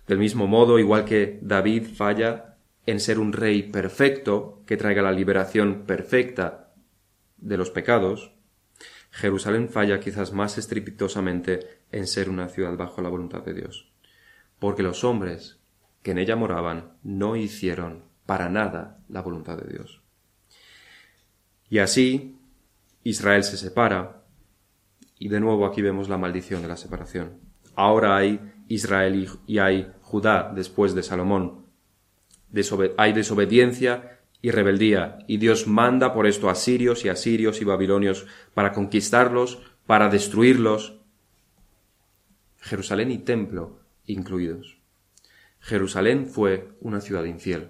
Del 0.07 0.17
mismo 0.17 0.47
modo, 0.47 0.79
igual 0.79 1.05
que 1.05 1.39
David 1.41 1.87
falla 1.95 2.57
en 2.85 2.99
ser 2.99 3.19
un 3.19 3.33
rey 3.33 3.63
perfecto, 3.63 4.61
que 4.65 4.77
traiga 4.77 5.01
la 5.01 5.11
liberación 5.11 5.83
perfecta 5.85 6.73
de 7.37 7.57
los 7.57 7.69
pecados, 7.69 8.33
Jerusalén 9.11 9.69
falla 9.69 9.99
quizás 9.99 10.33
más 10.33 10.57
estrepitosamente 10.57 11.83
en 11.91 12.07
ser 12.07 12.29
una 12.29 12.49
ciudad 12.49 12.75
bajo 12.75 13.01
la 13.01 13.09
voluntad 13.09 13.43
de 13.43 13.53
Dios, 13.53 13.91
porque 14.59 14.83
los 14.83 15.03
hombres 15.03 15.59
que 16.01 16.11
en 16.11 16.17
ella 16.17 16.35
moraban 16.35 16.93
no 17.03 17.35
hicieron 17.35 18.03
para 18.25 18.49
nada 18.49 18.99
la 19.09 19.21
voluntad 19.21 19.57
de 19.57 19.71
Dios. 19.71 20.01
Y 21.69 21.79
así 21.79 22.37
Israel 23.03 23.43
se 23.43 23.57
separa, 23.57 24.22
y 25.23 25.29
de 25.29 25.39
nuevo 25.39 25.65
aquí 25.65 25.81
vemos 25.81 26.09
la 26.09 26.17
maldición 26.17 26.61
de 26.61 26.67
la 26.67 26.75
separación. 26.75 27.39
Ahora 27.75 28.17
hay 28.17 28.41
Israel 28.67 29.29
y 29.47 29.59
hay 29.59 29.89
Judá 30.01 30.51
después 30.53 30.93
de 30.95 31.01
Salomón. 31.01 31.65
hay 32.97 33.13
desobediencia 33.13 34.19
y 34.41 34.51
rebeldía, 34.51 35.19
y 35.25 35.37
Dios 35.37 35.65
manda 35.65 36.13
por 36.13 36.27
esto 36.27 36.49
a 36.49 36.55
sirios 36.55 37.05
y 37.05 37.09
asirios 37.09 37.61
y 37.61 37.63
babilonios 37.63 38.27
para 38.53 38.73
conquistarlos, 38.73 39.61
para 39.85 40.09
destruirlos, 40.09 40.99
Jerusalén 42.59 43.09
y 43.09 43.19
templo 43.19 43.79
incluidos. 44.05 44.77
Jerusalén 45.61 46.27
fue 46.27 46.75
una 46.81 46.99
ciudad 46.99 47.23
infiel. 47.23 47.69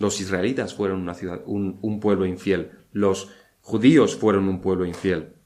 Los 0.00 0.20
israelitas 0.20 0.74
fueron 0.74 1.00
una 1.00 1.14
ciudad, 1.14 1.42
un, 1.46 1.78
un 1.80 2.00
pueblo 2.00 2.26
infiel. 2.26 2.72
Los 2.90 3.30
judíos 3.60 4.16
fueron 4.16 4.48
un 4.48 4.60
pueblo 4.60 4.84
infiel. 4.84 5.37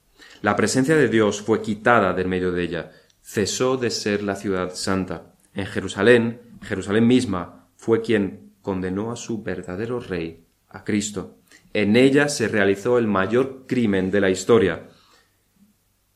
La 0.42 0.56
presencia 0.56 0.96
de 0.96 1.08
Dios 1.08 1.40
fue 1.40 1.62
quitada 1.62 2.12
del 2.12 2.28
medio 2.28 2.52
de 2.52 2.62
ella. 2.64 2.90
Cesó 3.22 3.76
de 3.76 3.90
ser 3.90 4.22
la 4.22 4.34
ciudad 4.34 4.74
santa. 4.74 5.34
En 5.54 5.66
Jerusalén, 5.66 6.40
Jerusalén 6.62 7.06
misma 7.06 7.68
fue 7.76 8.02
quien 8.02 8.52
condenó 8.62 9.12
a 9.12 9.16
su 9.16 9.42
verdadero 9.42 10.00
rey, 10.00 10.44
a 10.68 10.84
Cristo. 10.84 11.38
En 11.72 11.96
ella 11.96 12.28
se 12.28 12.48
realizó 12.48 12.98
el 12.98 13.06
mayor 13.06 13.66
crimen 13.66 14.10
de 14.10 14.20
la 14.20 14.30
historia. 14.30 14.88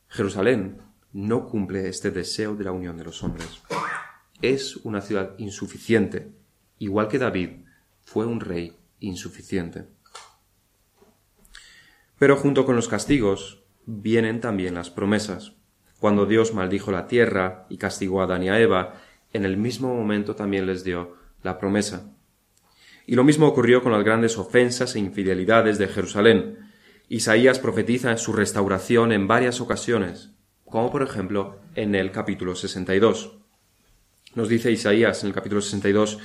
Jerusalén 0.07 0.81
no 1.13 1.47
cumple 1.47 1.87
este 1.87 2.11
deseo 2.11 2.55
de 2.55 2.63
la 2.63 2.71
unión 2.71 2.97
de 2.97 3.03
los 3.03 3.23
hombres. 3.23 3.47
Es 4.41 4.75
una 4.77 5.01
ciudad 5.01 5.33
insuficiente, 5.37 6.31
igual 6.79 7.07
que 7.07 7.17
David 7.17 7.49
fue 8.03 8.25
un 8.25 8.39
rey 8.39 8.77
insuficiente. 8.99 9.85
Pero 12.19 12.35
junto 12.35 12.65
con 12.65 12.75
los 12.75 12.87
castigos 12.87 13.63
vienen 13.87 14.41
también 14.41 14.75
las 14.75 14.91
promesas. 14.91 15.53
Cuando 15.99 16.27
Dios 16.27 16.53
maldijo 16.53 16.91
la 16.91 17.07
tierra 17.07 17.65
y 17.69 17.77
castigó 17.77 18.21
a 18.21 18.25
Adán 18.25 18.43
y 18.43 18.49
a 18.49 18.59
Eva, 18.59 19.01
en 19.33 19.45
el 19.45 19.57
mismo 19.57 19.95
momento 19.95 20.35
también 20.35 20.67
les 20.67 20.83
dio 20.83 21.15
la 21.41 21.57
promesa. 21.57 22.11
Y 23.07 23.15
lo 23.15 23.23
mismo 23.23 23.47
ocurrió 23.47 23.81
con 23.81 23.93
las 23.93 24.03
grandes 24.03 24.37
ofensas 24.37 24.95
e 24.95 24.99
infidelidades 24.99 25.77
de 25.77 25.87
Jerusalén. 25.87 26.59
Isaías 27.07 27.57
profetiza 27.57 28.15
su 28.17 28.33
restauración 28.33 29.13
en 29.13 29.27
varias 29.27 29.61
ocasiones, 29.61 30.31
como 30.65 30.91
por 30.91 31.01
ejemplo 31.01 31.59
en 31.73 31.95
el 31.95 32.11
capítulo 32.11 32.55
62. 32.55 33.37
Nos 34.35 34.49
dice 34.49 34.71
Isaías 34.71 35.23
en 35.23 35.29
el 35.29 35.33
capítulo 35.33 35.61
62, 35.61 36.19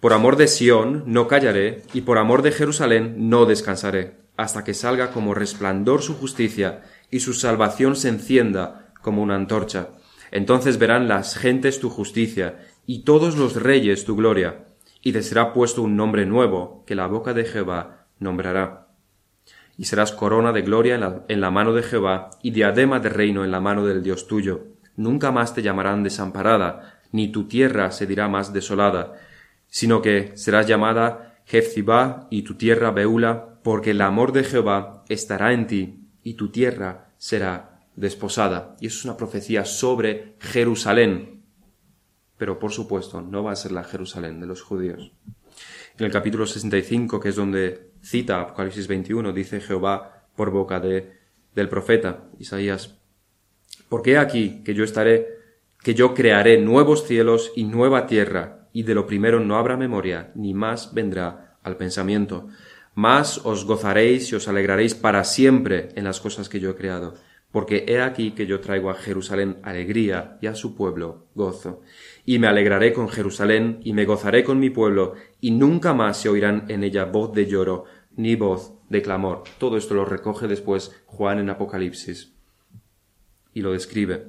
Por 0.00 0.14
amor 0.14 0.36
de 0.36 0.48
Sión 0.48 1.04
no 1.06 1.28
callaré, 1.28 1.82
y 1.92 2.00
por 2.00 2.16
amor 2.16 2.40
de 2.40 2.52
Jerusalén 2.52 3.28
no 3.28 3.44
descansaré, 3.44 4.16
hasta 4.36 4.64
que 4.64 4.74
salga 4.74 5.10
como 5.10 5.34
resplandor 5.34 6.02
su 6.02 6.14
justicia, 6.14 6.82
y 7.10 7.20
su 7.20 7.32
salvación 7.32 7.96
se 7.96 8.08
encienda 8.08 8.92
como 9.02 9.22
una 9.22 9.36
antorcha. 9.36 9.88
Entonces 10.30 10.78
verán 10.78 11.08
las 11.08 11.36
gentes 11.36 11.80
tu 11.80 11.90
justicia, 11.90 12.58
y 12.86 13.04
todos 13.04 13.36
los 13.36 13.62
reyes 13.62 14.04
tu 14.04 14.16
gloria 14.16 14.66
y 15.06 15.12
te 15.12 15.22
será 15.22 15.52
puesto 15.52 15.82
un 15.82 15.94
nombre 15.94 16.26
nuevo 16.26 16.82
que 16.84 16.96
la 16.96 17.06
boca 17.06 17.32
de 17.32 17.44
Jehová 17.44 18.08
nombrará. 18.18 18.88
Y 19.78 19.84
serás 19.84 20.10
corona 20.10 20.50
de 20.50 20.62
gloria 20.62 20.96
en 21.28 21.40
la, 21.40 21.50
mano 21.52 21.72
de 21.74 21.84
Jehová 21.84 22.30
y 22.42 22.50
diadema 22.50 22.98
de 22.98 23.10
reino 23.10 23.44
en 23.44 23.52
la 23.52 23.60
mano 23.60 23.86
del 23.86 24.02
Dios 24.02 24.26
tuyo. 24.26 24.64
Nunca 24.96 25.30
más 25.30 25.54
te 25.54 25.62
llamarán 25.62 26.02
desamparada, 26.02 26.98
ni 27.12 27.28
tu 27.28 27.46
tierra 27.46 27.92
se 27.92 28.08
dirá 28.08 28.26
más 28.26 28.52
desolada, 28.52 29.12
sino 29.68 30.02
que 30.02 30.32
serás 30.34 30.66
llamada 30.66 31.38
Jefzibá 31.44 32.26
y 32.28 32.42
tu 32.42 32.56
tierra 32.56 32.90
Beula, 32.90 33.55
porque 33.66 33.90
el 33.90 34.00
amor 34.00 34.30
de 34.30 34.44
Jehová 34.44 35.02
estará 35.08 35.52
en 35.52 35.66
ti 35.66 36.06
y 36.22 36.34
tu 36.34 36.52
tierra 36.52 37.10
será 37.18 37.80
desposada. 37.96 38.76
Y 38.78 38.86
eso 38.86 38.98
es 38.98 39.04
una 39.06 39.16
profecía 39.16 39.64
sobre 39.64 40.36
Jerusalén, 40.38 41.42
pero 42.38 42.60
por 42.60 42.70
supuesto 42.70 43.22
no 43.22 43.42
va 43.42 43.50
a 43.50 43.56
ser 43.56 43.72
la 43.72 43.82
Jerusalén 43.82 44.38
de 44.38 44.46
los 44.46 44.62
judíos. 44.62 45.10
En 45.98 46.06
el 46.06 46.12
capítulo 46.12 46.46
65, 46.46 47.18
que 47.18 47.30
es 47.30 47.34
donde 47.34 47.90
cita 48.02 48.40
Apocalipsis 48.40 48.86
21, 48.86 49.32
dice 49.32 49.60
Jehová 49.60 50.28
por 50.36 50.52
boca 50.52 50.78
de, 50.78 51.14
del 51.52 51.68
profeta 51.68 52.22
Isaías, 52.38 53.00
porque 53.88 54.16
aquí 54.16 54.62
que 54.62 54.74
yo 54.74 54.84
estaré, 54.84 55.40
que 55.82 55.94
yo 55.94 56.14
crearé 56.14 56.60
nuevos 56.60 57.04
cielos 57.04 57.50
y 57.56 57.64
nueva 57.64 58.06
tierra, 58.06 58.68
y 58.72 58.84
de 58.84 58.94
lo 58.94 59.08
primero 59.08 59.40
no 59.40 59.56
habrá 59.56 59.76
memoria, 59.76 60.30
ni 60.36 60.54
más 60.54 60.94
vendrá 60.94 61.58
al 61.64 61.76
pensamiento. 61.76 62.46
Más 62.96 63.42
os 63.44 63.64
gozaréis 63.64 64.32
y 64.32 64.34
os 64.34 64.48
alegraréis 64.48 64.96
para 64.96 65.22
siempre 65.22 65.90
en 65.94 66.02
las 66.02 66.18
cosas 66.18 66.48
que 66.48 66.58
yo 66.58 66.70
he 66.70 66.74
creado, 66.74 67.14
porque 67.52 67.84
he 67.86 68.00
aquí 68.00 68.32
que 68.32 68.46
yo 68.46 68.58
traigo 68.58 68.90
a 68.90 68.94
Jerusalén 68.94 69.60
alegría 69.62 70.38
y 70.42 70.48
a 70.48 70.56
su 70.56 70.74
pueblo 70.74 71.28
gozo 71.36 71.82
y 72.26 72.40
me 72.40 72.48
alegraré 72.48 72.92
con 72.92 73.08
Jerusalén, 73.08 73.78
y 73.84 73.92
me 73.92 74.04
gozaré 74.04 74.42
con 74.42 74.58
mi 74.58 74.68
pueblo, 74.68 75.14
y 75.40 75.52
nunca 75.52 75.94
más 75.94 76.16
se 76.18 76.28
oirán 76.28 76.64
en 76.68 76.82
ella 76.82 77.04
voz 77.04 77.32
de 77.32 77.46
lloro, 77.46 77.84
ni 78.16 78.34
voz 78.34 78.72
de 78.90 79.00
clamor. 79.00 79.44
Todo 79.58 79.76
esto 79.76 79.94
lo 79.94 80.04
recoge 80.04 80.48
después 80.48 81.00
Juan 81.06 81.38
en 81.38 81.50
Apocalipsis 81.50 82.32
y 83.54 83.62
lo 83.62 83.72
describe. 83.72 84.26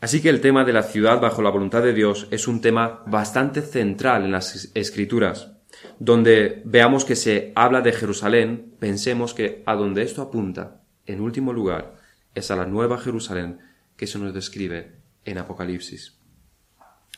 Así 0.00 0.22
que 0.22 0.28
el 0.28 0.40
tema 0.40 0.64
de 0.64 0.72
la 0.72 0.84
ciudad 0.84 1.20
bajo 1.20 1.42
la 1.42 1.50
voluntad 1.50 1.82
de 1.82 1.92
Dios 1.92 2.28
es 2.30 2.46
un 2.46 2.60
tema 2.60 3.02
bastante 3.06 3.62
central 3.62 4.24
en 4.24 4.32
las 4.32 4.70
escrituras. 4.74 5.53
Donde 5.98 6.62
veamos 6.64 7.04
que 7.04 7.16
se 7.16 7.52
habla 7.54 7.80
de 7.80 7.92
Jerusalén, 7.92 8.74
pensemos 8.78 9.34
que 9.34 9.62
a 9.66 9.74
donde 9.74 10.02
esto 10.02 10.22
apunta, 10.22 10.80
en 11.06 11.20
último 11.20 11.52
lugar, 11.52 11.96
es 12.34 12.50
a 12.50 12.56
la 12.56 12.66
nueva 12.66 12.98
Jerusalén 12.98 13.60
que 13.96 14.06
se 14.06 14.18
nos 14.18 14.34
describe 14.34 14.92
en 15.24 15.38
Apocalipsis. 15.38 16.16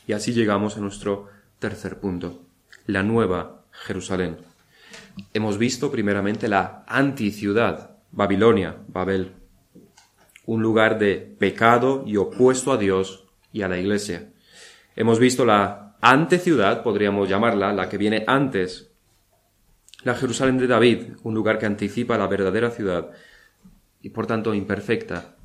Y 0.05 0.13
así 0.13 0.33
llegamos 0.33 0.77
a 0.77 0.79
nuestro 0.79 1.27
tercer 1.59 1.99
punto, 1.99 2.43
la 2.85 3.03
nueva 3.03 3.63
Jerusalén. 3.71 4.37
Hemos 5.33 5.57
visto 5.57 5.91
primeramente 5.91 6.47
la 6.47 6.83
anticiudad, 6.87 7.97
Babilonia, 8.11 8.77
Babel, 8.87 9.33
un 10.45 10.61
lugar 10.61 10.97
de 10.97 11.17
pecado 11.37 12.03
y 12.05 12.17
opuesto 12.17 12.71
a 12.71 12.77
Dios 12.77 13.25
y 13.51 13.63
a 13.63 13.67
la 13.67 13.77
Iglesia. 13.77 14.29
Hemos 14.95 15.19
visto 15.19 15.45
la 15.45 15.86
anteciudad, 16.01 16.83
podríamos 16.83 17.29
llamarla, 17.29 17.73
la 17.73 17.89
que 17.89 17.97
viene 17.97 18.23
antes, 18.27 18.91
la 20.03 20.15
Jerusalén 20.15 20.57
de 20.57 20.67
David, 20.67 21.17
un 21.23 21.33
lugar 21.33 21.57
que 21.59 21.65
anticipa 21.65 22.17
la 22.17 22.27
verdadera 22.27 22.71
ciudad 22.71 23.11
y 24.01 24.09
por 24.09 24.27
tanto 24.27 24.53
imperfecta 24.53 25.35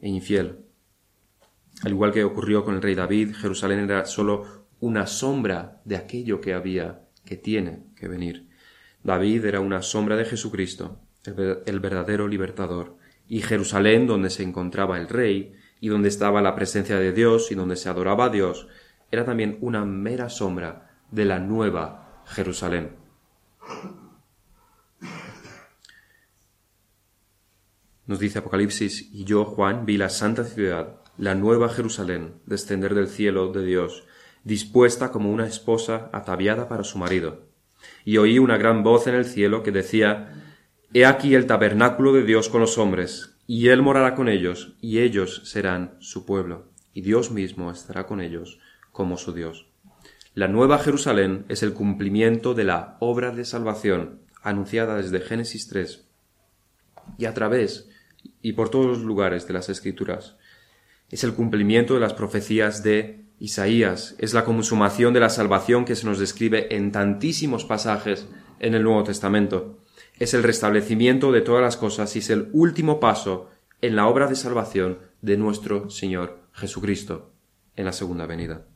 e 0.00 0.08
infiel. 0.08 0.58
Al 1.82 1.92
igual 1.92 2.12
que 2.12 2.24
ocurrió 2.24 2.64
con 2.64 2.74
el 2.74 2.82
rey 2.82 2.94
David, 2.94 3.34
Jerusalén 3.34 3.80
era 3.80 4.04
sólo 4.04 4.66
una 4.80 5.06
sombra 5.06 5.80
de 5.84 5.96
aquello 5.96 6.40
que 6.40 6.54
había, 6.54 7.02
que 7.24 7.36
tiene 7.36 7.84
que 7.96 8.08
venir. 8.08 8.48
David 9.02 9.44
era 9.44 9.60
una 9.60 9.82
sombra 9.82 10.16
de 10.16 10.24
Jesucristo, 10.24 11.00
el 11.24 11.80
verdadero 11.80 12.28
libertador, 12.28 12.96
y 13.28 13.42
Jerusalén, 13.42 14.06
donde 14.06 14.30
se 14.30 14.42
encontraba 14.42 14.98
el 14.98 15.08
rey, 15.08 15.54
y 15.80 15.88
donde 15.88 16.08
estaba 16.08 16.42
la 16.42 16.54
presencia 16.54 16.98
de 16.98 17.12
Dios 17.12 17.50
y 17.50 17.54
donde 17.54 17.76
se 17.76 17.88
adoraba 17.88 18.26
a 18.26 18.28
Dios, 18.28 18.68
era 19.10 19.24
también 19.24 19.58
una 19.60 19.84
mera 19.84 20.28
sombra 20.28 20.90
de 21.10 21.24
la 21.24 21.38
nueva 21.38 22.22
Jerusalén. 22.26 22.96
Nos 28.06 28.18
dice 28.18 28.40
Apocalipsis, 28.40 29.08
y 29.12 29.24
yo, 29.24 29.44
Juan, 29.44 29.86
vi 29.86 29.96
la 29.96 30.08
santa 30.08 30.44
ciudad, 30.44 31.00
la 31.16 31.34
nueva 31.34 31.68
Jerusalén, 31.68 32.34
descender 32.46 32.94
del 32.94 33.08
cielo 33.08 33.52
de 33.52 33.64
Dios, 33.64 34.04
dispuesta 34.42 35.12
como 35.12 35.30
una 35.30 35.46
esposa 35.46 36.10
ataviada 36.12 36.68
para 36.68 36.82
su 36.82 36.98
marido. 36.98 37.48
Y 38.04 38.16
oí 38.16 38.38
una 38.38 38.58
gran 38.58 38.82
voz 38.82 39.06
en 39.06 39.14
el 39.14 39.24
cielo 39.24 39.62
que 39.62 39.70
decía, 39.70 40.34
He 40.92 41.04
aquí 41.04 41.34
el 41.34 41.46
tabernáculo 41.46 42.12
de 42.12 42.24
Dios 42.24 42.48
con 42.48 42.60
los 42.60 42.78
hombres, 42.78 43.38
y 43.46 43.68
Él 43.68 43.82
morará 43.82 44.14
con 44.14 44.28
ellos, 44.28 44.76
y 44.80 45.00
ellos 45.00 45.42
serán 45.44 45.96
su 46.00 46.26
pueblo, 46.26 46.72
y 46.92 47.02
Dios 47.02 47.30
mismo 47.30 47.70
estará 47.70 48.06
con 48.06 48.20
ellos 48.20 48.58
como 48.92 49.16
su 49.16 49.32
Dios. 49.32 49.66
La 50.34 50.48
nueva 50.48 50.78
Jerusalén 50.78 51.44
es 51.48 51.62
el 51.62 51.72
cumplimiento 51.72 52.54
de 52.54 52.64
la 52.64 52.96
obra 53.00 53.32
de 53.32 53.44
salvación 53.44 54.20
anunciada 54.42 54.96
desde 54.96 55.20
Génesis 55.20 55.68
3 55.68 56.06
y 57.18 57.24
a 57.24 57.34
través 57.34 57.88
y 58.40 58.52
por 58.52 58.70
todos 58.70 58.86
los 58.86 59.00
lugares 59.00 59.46
de 59.46 59.54
las 59.54 59.68
Escrituras. 59.68 60.36
Es 61.10 61.24
el 61.24 61.34
cumplimiento 61.34 61.94
de 61.94 62.00
las 62.00 62.14
profecías 62.14 62.82
de 62.82 63.24
Isaías, 63.40 64.14
es 64.18 64.34
la 64.34 64.44
consumación 64.44 65.14
de 65.14 65.20
la 65.20 65.30
salvación 65.30 65.84
que 65.84 65.96
se 65.96 66.06
nos 66.06 66.18
describe 66.18 66.74
en 66.76 66.92
tantísimos 66.92 67.64
pasajes 67.64 68.28
en 68.60 68.74
el 68.74 68.82
Nuevo 68.82 69.02
Testamento. 69.02 69.78
Es 70.18 70.34
el 70.34 70.42
restablecimiento 70.42 71.32
de 71.32 71.40
todas 71.40 71.62
las 71.62 71.76
cosas 71.76 72.14
y 72.14 72.20
es 72.20 72.30
el 72.30 72.50
último 72.52 73.00
paso 73.00 73.48
en 73.80 73.96
la 73.96 74.06
obra 74.06 74.26
de 74.28 74.36
salvación 74.36 74.98
de 75.22 75.36
nuestro 75.36 75.90
Señor 75.90 76.40
Jesucristo 76.52 77.32
en 77.76 77.86
la 77.86 77.92
segunda 77.92 78.26
venida. 78.26 78.66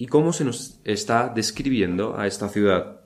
¿Y 0.00 0.06
cómo 0.06 0.32
se 0.32 0.44
nos 0.44 0.80
está 0.84 1.28
describiendo 1.28 2.16
a 2.16 2.28
esta 2.28 2.48
ciudad? 2.48 3.00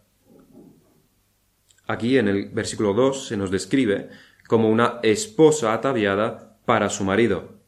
Aquí 1.86 2.18
en 2.18 2.28
el 2.28 2.50
versículo 2.50 2.92
2 2.92 3.28
se 3.28 3.36
nos 3.38 3.50
describe 3.50 4.10
como 4.46 4.68
una 4.68 5.00
esposa 5.02 5.72
ataviada 5.72 6.58
para 6.66 6.90
su 6.90 7.04
marido. 7.04 7.62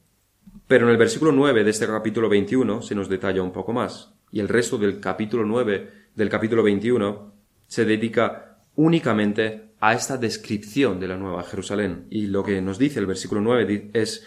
Pero 0.69 0.85
en 0.85 0.93
el 0.93 0.99
versículo 0.99 1.33
9 1.33 1.65
de 1.65 1.71
este 1.71 1.87
capítulo 1.87 2.29
21 2.29 2.83
se 2.83 2.95
nos 2.95 3.09
detalla 3.09 3.43
un 3.43 3.53
poco 3.53 3.73
más, 3.73 4.13
y 4.31 4.41
el 4.41 4.49
resto 4.49 4.77
del 4.77 5.01
capítulo 5.01 5.47
9 5.47 5.91
del 6.15 6.29
capítulo 6.29 6.63
21 6.63 7.35
se 7.67 7.87
dedica 7.87 8.59
únicamente 8.77 9.71
a 9.81 9.95
esta 9.95 10.19
descripción 10.19 11.01
de 11.01 11.09
la 11.09 11.17
Nueva 11.17 11.45
Jerusalén. 11.45 12.07
Y 12.11 12.27
lo 12.27 12.45
que 12.45 12.61
nos 12.61 12.79
dice 12.79 13.01
el 13.01 13.07
versículo 13.07 13.41
9 13.41 13.91
es 13.95 14.27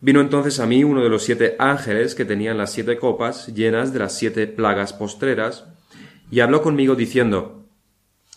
Vino 0.00 0.20
entonces 0.20 0.60
a 0.60 0.66
mí 0.66 0.84
uno 0.84 1.02
de 1.02 1.08
los 1.08 1.22
siete 1.22 1.56
ángeles 1.58 2.14
que 2.14 2.24
tenían 2.24 2.58
las 2.58 2.72
siete 2.72 2.98
copas 2.98 3.48
llenas 3.48 3.92
de 3.92 3.98
las 3.98 4.16
siete 4.16 4.46
plagas 4.46 4.92
postreras, 4.92 5.64
y 6.30 6.40
habló 6.40 6.60
conmigo 6.60 6.94
diciendo 6.94 7.56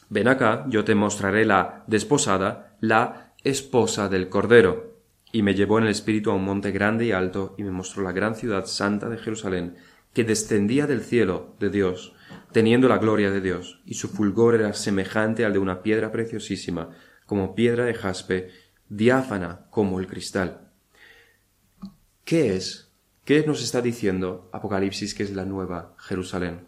Ven 0.10 0.28
acá, 0.28 0.66
yo 0.70 0.84
te 0.84 0.96
mostraré 0.96 1.46
la 1.46 1.84
desposada, 1.86 2.76
la 2.80 3.34
esposa 3.44 4.10
del 4.10 4.28
Cordero. 4.28 4.98
Y 5.32 5.44
me 5.44 5.54
llevó 5.54 5.78
en 5.78 5.84
el 5.84 5.92
espíritu 5.92 6.32
a 6.32 6.34
un 6.34 6.44
monte 6.44 6.72
grande 6.72 7.06
y 7.06 7.12
alto, 7.12 7.54
y 7.60 7.64
me 7.64 7.70
mostró 7.70 8.02
la 8.02 8.12
gran 8.12 8.34
ciudad 8.36 8.66
santa 8.66 9.08
de 9.10 9.20
Jerusalén, 9.20 9.76
que 10.14 10.24
descendía 10.24 10.88
del 10.88 11.02
cielo 11.02 11.56
de 11.60 11.70
Dios, 11.70 12.16
teniendo 12.52 12.88
la 12.88 12.98
gloria 12.98 13.30
de 13.30 13.42
Dios, 13.42 13.82
y 13.86 13.94
su 13.94 14.08
fulgor 14.08 14.56
era 14.56 14.74
semejante 14.74 15.46
al 15.46 15.54
de 15.54 15.60
una 15.60 15.84
piedra 15.84 16.12
preciosísima, 16.12 16.90
como 17.28 17.54
piedra 17.54 17.86
de 17.86 17.94
jaspe, 17.94 18.50
diáfana 18.90 19.68
como 19.70 20.00
el 20.00 20.08
cristal. 20.08 20.69
¿Qué 22.30 22.56
es? 22.56 22.92
¿Qué 23.26 23.44
nos 23.44 23.64
está 23.64 23.82
diciendo 23.82 24.52
Apocalipsis 24.54 25.16
que 25.16 25.24
es 25.24 25.32
la 25.32 25.46
nueva 25.46 25.96
Jerusalén? 25.98 26.68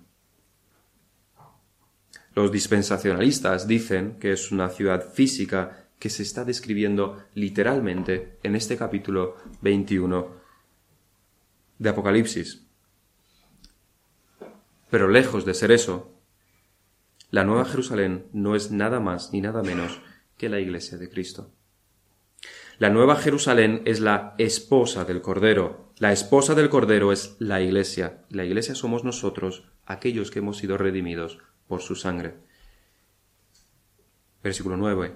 Los 2.33 2.51
dispensacionalistas 2.51 3.67
dicen 3.67 4.17
que 4.17 4.31
es 4.31 4.51
una 4.51 4.69
ciudad 4.69 5.13
física 5.13 5.87
que 5.99 6.09
se 6.09 6.23
está 6.23 6.45
describiendo 6.45 7.23
literalmente 7.35 8.39
en 8.41 8.55
este 8.55 8.75
capítulo 8.75 9.35
21 9.61 10.31
de 11.77 11.89
Apocalipsis. 11.89 12.65
Pero 14.89 15.09
lejos 15.09 15.45
de 15.45 15.53
ser 15.53 15.71
eso, 15.71 16.11
la 17.29 17.43
Nueva 17.43 17.65
Jerusalén 17.65 18.25
no 18.33 18.55
es 18.55 18.71
nada 18.71 18.99
más 18.99 19.31
ni 19.31 19.41
nada 19.41 19.61
menos 19.61 20.01
que 20.39 20.49
la 20.49 20.59
Iglesia 20.59 20.97
de 20.97 21.11
Cristo. 21.11 21.53
La 22.81 22.89
Nueva 22.89 23.15
Jerusalén 23.15 23.83
es 23.85 23.99
la 23.99 24.33
esposa 24.39 25.05
del 25.05 25.21
Cordero. 25.21 25.93
La 25.99 26.11
esposa 26.11 26.55
del 26.55 26.67
Cordero 26.67 27.11
es 27.11 27.35
la 27.37 27.61
Iglesia. 27.61 28.23
La 28.29 28.43
Iglesia 28.43 28.73
somos 28.73 29.03
nosotros, 29.03 29.65
aquellos 29.85 30.31
que 30.31 30.39
hemos 30.39 30.57
sido 30.57 30.79
redimidos 30.79 31.37
por 31.67 31.81
su 31.81 31.93
sangre. 31.93 32.37
Versículo 34.41 34.77
9 34.77 35.13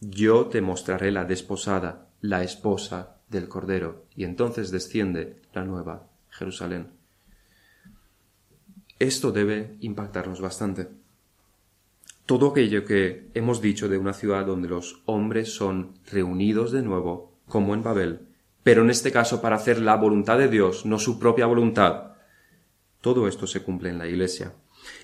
yo 0.00 0.46
te 0.46 0.60
mostraré 0.60 1.10
la 1.10 1.24
desposada, 1.24 2.06
la 2.20 2.44
esposa 2.44 3.16
del 3.28 3.48
Cordero, 3.48 4.04
y 4.14 4.22
entonces 4.22 4.70
desciende 4.70 5.42
la 5.52 5.64
nueva 5.64 6.06
Jerusalén. 6.30 6.92
Esto 9.00 9.32
debe 9.32 9.76
impactarnos 9.80 10.40
bastante. 10.40 10.86
Todo 12.28 12.50
aquello 12.50 12.84
que 12.84 13.30
hemos 13.32 13.62
dicho 13.62 13.88
de 13.88 13.96
una 13.96 14.12
ciudad 14.12 14.44
donde 14.44 14.68
los 14.68 15.00
hombres 15.06 15.54
son 15.54 15.94
reunidos 16.12 16.72
de 16.72 16.82
nuevo, 16.82 17.38
como 17.46 17.72
en 17.72 17.82
Babel, 17.82 18.26
pero 18.62 18.82
en 18.82 18.90
este 18.90 19.10
caso 19.10 19.40
para 19.40 19.56
hacer 19.56 19.80
la 19.80 19.96
voluntad 19.96 20.36
de 20.36 20.48
Dios, 20.48 20.84
no 20.84 20.98
su 20.98 21.18
propia 21.18 21.46
voluntad, 21.46 22.16
todo 23.00 23.28
esto 23.28 23.46
se 23.46 23.62
cumple 23.62 23.88
en 23.88 23.96
la 23.96 24.06
Iglesia. 24.06 24.52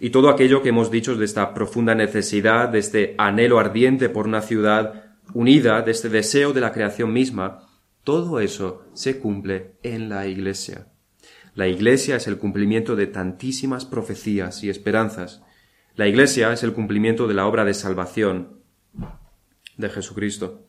Y 0.00 0.10
todo 0.10 0.28
aquello 0.28 0.60
que 0.60 0.68
hemos 0.68 0.90
dicho 0.90 1.16
de 1.16 1.24
esta 1.24 1.54
profunda 1.54 1.94
necesidad, 1.94 2.68
de 2.68 2.80
este 2.80 3.14
anhelo 3.16 3.58
ardiente 3.58 4.10
por 4.10 4.26
una 4.26 4.42
ciudad 4.42 5.16
unida, 5.32 5.80
de 5.80 5.92
este 5.92 6.10
deseo 6.10 6.52
de 6.52 6.60
la 6.60 6.72
creación 6.72 7.10
misma, 7.10 7.70
todo 8.02 8.38
eso 8.38 8.84
se 8.92 9.18
cumple 9.18 9.76
en 9.82 10.10
la 10.10 10.26
Iglesia. 10.26 10.88
La 11.54 11.68
Iglesia 11.68 12.16
es 12.16 12.26
el 12.26 12.37
cumplimiento 12.37 12.96
de 12.96 13.06
tantísimas 13.06 13.87
profecías 13.87 14.62
y 14.62 14.68
esperanzas. 14.68 15.40
La 15.96 16.09
Iglesia 16.09 16.52
es 16.52 16.64
el 16.64 16.72
cumplimiento 16.72 17.28
de 17.28 17.35
la 17.35 17.46
obra 17.46 17.64
de 17.64 17.72
salvación 17.72 18.59
de 19.76 19.88
Jesucristo. 19.88 20.66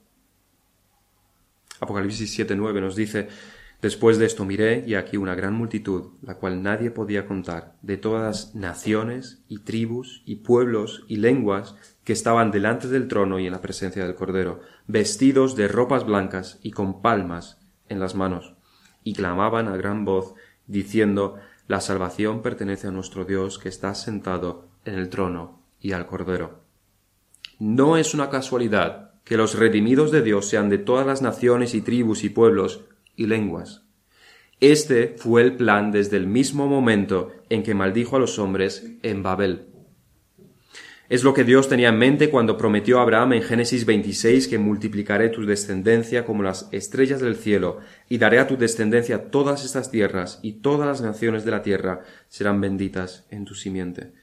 Apocalipsis 1.80 2.38
7:9 2.38 2.80
nos 2.80 2.96
dice, 2.96 3.30
Después 3.82 4.20
de 4.20 4.28
esto 4.28 4.46
miré 4.46 4.84
y 4.86 4.94
aquí 4.94 5.18
una 5.18 5.34
gran 5.34 5.56
multitud, 5.56 6.12
la 6.22 6.36
cual 6.36 6.62
nadie 6.62 6.92
podía 6.92 7.26
contar, 7.26 7.76
de 7.82 7.98
todas 7.98 8.54
naciones 8.54 9.44
y 9.48 9.62
tribus 9.64 10.22
y 10.28 10.38
pueblos 10.38 11.06
y 11.08 11.16
lenguas 11.16 11.76
que 12.04 12.14
estaban 12.14 12.52
delante 12.52 12.88
del 12.88 13.08
trono 13.08 13.40
y 13.40 13.48
en 13.48 13.52
la 13.52 13.62
presencia 13.62 14.06
del 14.06 14.14
Cordero, 14.14 14.62
vestidos 14.86 15.56
de 15.56 15.68
ropas 15.68 16.06
blancas 16.06 16.60
y 16.62 16.70
con 16.70 17.02
palmas 17.02 17.60
en 17.90 18.00
las 18.00 18.14
manos, 18.14 18.54
y 19.04 19.14
clamaban 19.14 19.70
a 19.70 19.76
gran 19.76 20.06
voz, 20.06 20.36
diciendo, 20.68 21.38
La 21.68 21.82
salvación 21.82 22.44
pertenece 22.44 22.88
a 22.90 22.92
nuestro 22.92 23.26
Dios 23.26 23.58
que 23.58 23.70
está 23.70 23.96
sentado 23.96 24.75
en 24.86 24.96
el 24.96 25.10
trono 25.10 25.62
y 25.80 25.92
al 25.92 26.06
Cordero. 26.06 26.64
No 27.60 27.98
es 27.98 28.14
una 28.14 28.30
casualidad 28.30 29.14
que 29.24 29.38
los 29.38 29.58
redimidos 29.58 30.12
de 30.12 30.22
Dios 30.22 30.48
sean 30.48 30.70
de 30.70 30.78
todas 30.78 31.06
las 31.06 31.22
naciones 31.22 31.74
y 31.74 31.82
tribus 31.82 32.24
y 32.24 32.30
pueblos 32.30 32.86
y 33.16 33.26
lenguas. 33.28 33.84
Este 34.62 35.16
fue 35.18 35.42
el 35.42 35.58
plan 35.58 35.92
desde 35.92 36.18
el 36.18 36.28
mismo 36.28 36.68
momento 36.68 37.32
en 37.50 37.64
que 37.64 37.74
maldijo 37.74 38.16
a 38.16 38.20
los 38.20 38.40
hombres 38.40 38.86
en 39.04 39.22
Babel. 39.22 39.68
Es 41.08 41.24
lo 41.24 41.36
que 41.36 41.44
Dios 41.44 41.70
tenía 41.70 41.90
en 41.90 42.00
mente 42.00 42.32
cuando 42.32 42.58
prometió 42.58 42.98
a 42.98 43.04
Abraham 43.04 43.34
en 43.34 43.44
Génesis 43.44 43.86
26 43.86 44.48
que 44.48 44.58
multiplicaré 44.58 45.30
tu 45.30 45.46
descendencia 45.46 46.26
como 46.26 46.42
las 46.42 46.68
estrellas 46.72 47.22
del 47.22 47.36
cielo 47.36 47.80
y 48.10 48.18
daré 48.18 48.40
a 48.40 48.48
tu 48.48 48.58
descendencia 48.58 49.30
todas 49.30 49.66
estas 49.66 49.92
tierras 49.92 50.40
y 50.42 50.62
todas 50.62 50.88
las 50.88 51.02
naciones 51.02 51.46
de 51.46 51.52
la 51.52 51.62
tierra 51.62 52.02
serán 52.28 52.60
benditas 52.60 53.28
en 53.30 53.46
tu 53.46 53.54
simiente. 53.54 54.14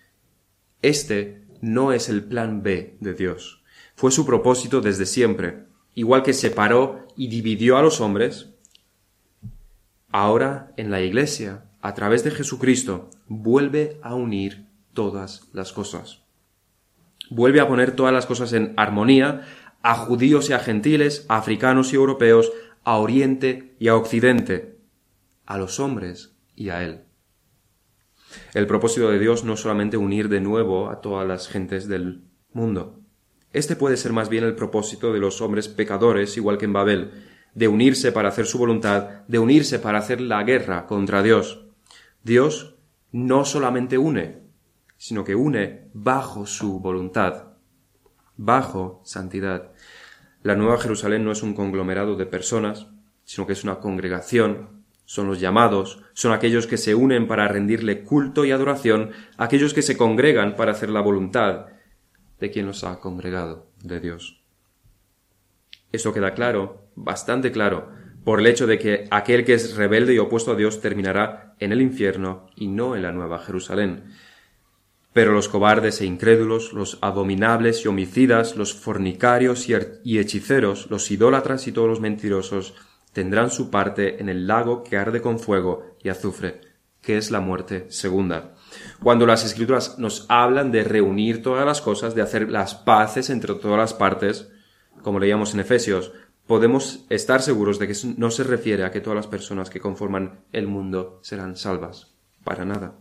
Este 0.83 1.43
no 1.61 1.93
es 1.93 2.09
el 2.09 2.25
plan 2.25 2.63
B 2.63 2.97
de 3.01 3.15
Dios. 3.15 3.63
Fue 3.95 4.11
su 4.11 4.27
propósito 4.27 4.81
desde 4.81 5.07
siempre. 5.07 5.65
Igual 5.95 6.23
que 6.23 6.33
separó 6.33 7.07
y 7.17 7.29
dividió 7.29 7.77
a 7.77 7.83
los 7.83 8.01
hombres, 8.01 8.51
ahora 10.11 10.73
en 10.77 10.91
la 10.91 11.01
Iglesia, 11.01 11.65
a 11.81 11.95
través 11.95 12.25
de 12.25 12.33
Jesucristo, 12.33 13.11
vuelve 13.29 13.99
a 14.03 14.15
unir 14.15 14.67
todas 14.93 15.49
las 15.53 15.73
cosas. 15.73 16.23
Vuelve 17.31 17.61
a 17.61 17.69
poner 17.69 17.95
todas 17.95 18.13
las 18.13 18.27
cosas 18.27 18.53
en 18.53 18.75
armonía, 18.77 19.47
a 19.83 19.95
judíos 19.95 20.51
y 20.51 20.53
a 20.53 20.59
gentiles, 20.59 21.27
a 21.29 21.39
africanos 21.39 21.93
y 21.93 21.97
europeos, 21.97 22.51
a 22.85 22.97
Oriente 22.97 23.75
y 23.79 23.89
a 23.89 23.97
Occidente, 23.97 24.79
a 25.47 25.59
los 25.59 25.81
hombres 25.81 26.35
y 26.57 26.71
a 26.71 26.83
Él. 26.85 27.03
El 28.55 28.67
propósito 28.67 29.11
de 29.11 29.19
Dios 29.19 29.45
no 29.45 29.55
es 29.55 29.61
solamente 29.61 29.97
unir 29.97 30.29
de 30.29 30.41
nuevo 30.41 30.91
a 30.91 31.01
todas 31.01 31.27
las 31.27 31.49
gentes 31.49 31.89
del 31.89 32.25
mundo. 32.53 33.01
Este 33.53 33.77
puede 33.77 33.97
ser 33.97 34.13
más 34.13 34.29
bien 34.29 34.45
el 34.45 34.55
propósito 34.55 35.13
de 35.13 35.21
los 35.21 35.41
hombres 35.41 35.69
pecadores, 35.69 36.37
igual 36.37 36.59
que 36.59 36.65
en 36.65 36.73
Babel, 36.73 37.11
de 37.55 37.69
unirse 37.69 38.13
para 38.13 38.29
hacer 38.29 38.47
su 38.47 38.59
voluntad, 38.59 39.25
de 39.29 39.39
unirse 39.39 39.79
para 39.79 39.99
hacer 39.99 40.21
la 40.21 40.43
guerra 40.43 40.87
contra 40.87 41.23
Dios. 41.23 41.67
Dios 42.23 42.77
no 43.11 43.45
solamente 43.45 43.99
une, 43.99 44.43
sino 44.97 45.25
que 45.25 45.35
une 45.35 45.91
bajo 45.93 46.47
su 46.47 46.81
voluntad, 46.81 47.55
bajo 48.37 49.03
santidad. 49.05 49.73
La 50.43 50.57
Nueva 50.57 50.79
Jerusalén 50.79 51.25
no 51.25 51.33
es 51.33 51.43
un 51.43 51.55
conglomerado 51.55 52.17
de 52.17 52.27
personas, 52.27 52.87
sino 53.25 53.47
que 53.47 53.53
es 53.53 53.65
una 53.65 53.81
congregación 53.81 54.82
son 55.13 55.27
los 55.27 55.41
llamados, 55.41 55.99
son 56.15 56.33
aquellos 56.33 56.67
que 56.67 56.79
se 56.79 56.95
unen 56.95 57.27
para 57.27 57.47
rendirle 57.47 58.03
culto 58.03 58.47
y 58.47 58.51
adoración, 58.51 59.11
aquellos 59.37 59.75
que 59.75 59.83
se 59.83 59.99
congregan 59.99 60.57
para 60.57 60.73
hacer 60.73 60.89
la 60.89 61.03
voluntad 61.03 61.67
de 62.41 62.51
quien 62.51 62.65
los 62.65 62.83
ha 62.83 62.99
congregado, 62.99 63.67
de 63.83 64.01
Dios. 64.01 64.43
Eso 65.93 66.15
queda 66.15 66.33
claro, 66.33 66.89
bastante 66.95 67.53
claro, 67.53 67.91
por 68.25 68.41
el 68.41 68.47
hecho 68.47 68.67
de 68.67 68.79
que 68.79 69.07
aquel 69.11 69.45
que 69.45 69.53
es 69.53 69.77
rebelde 69.77 70.15
y 70.15 70.19
opuesto 70.19 70.53
a 70.53 70.57
Dios 70.57 70.81
terminará 70.81 71.57
en 71.59 71.73
el 71.73 71.83
infierno 71.83 72.47
y 72.57 72.69
no 72.69 72.97
en 72.97 73.03
la 73.03 73.13
nueva 73.13 73.39
Jerusalén. 73.39 74.15
Pero 75.13 75.33
los 75.33 75.51
cobardes 75.51 76.01
e 76.01 76.07
incrédulos, 76.07 76.73
los 76.73 76.97
abominables 77.03 77.85
y 77.85 77.89
homicidas, 77.89 78.57
los 78.57 78.73
fornicarios 78.73 79.69
y 79.69 80.19
hechiceros, 80.19 80.91
los 80.91 81.11
idólatras 81.11 81.67
y 81.69 81.73
todos 81.73 81.91
los 81.91 82.01
mentirosos, 82.01 82.73
tendrán 83.13 83.51
su 83.51 83.71
parte 83.71 84.21
en 84.21 84.29
el 84.29 84.47
lago 84.47 84.83
que 84.83 84.97
arde 84.97 85.21
con 85.21 85.39
fuego 85.39 85.97
y 86.03 86.09
azufre, 86.09 86.61
que 87.01 87.17
es 87.17 87.31
la 87.31 87.41
muerte 87.41 87.87
segunda. 87.91 88.55
Cuando 89.03 89.27
las 89.27 89.45
escrituras 89.45 89.99
nos 89.99 90.27
hablan 90.29 90.73
de 90.73 90.85
reunir 90.85 91.43
todas 91.43 91.67
las 91.67 91.81
cosas, 91.81 92.15
de 92.15 92.23
hacer 92.23 92.51
las 92.51 92.75
paces 92.75 93.31
entre 93.31 93.55
todas 93.55 93.79
las 93.79 93.95
partes, 93.95 94.49
como 95.03 95.19
leíamos 95.19 95.53
en 95.53 95.61
Efesios, 95.61 96.13
podemos 96.47 97.05
estar 97.11 97.43
seguros 97.43 97.79
de 97.79 97.89
que 97.89 97.95
no 98.17 98.31
se 98.31 98.45
refiere 98.45 98.85
a 98.85 98.91
que 98.91 99.01
todas 99.01 99.17
las 99.17 99.27
personas 99.27 99.71
que 99.71 99.81
conforman 99.81 100.45
el 100.53 100.67
mundo 100.67 101.21
serán 101.23 101.57
salvas. 101.57 102.15
Para 102.45 102.65
nada. 102.65 102.99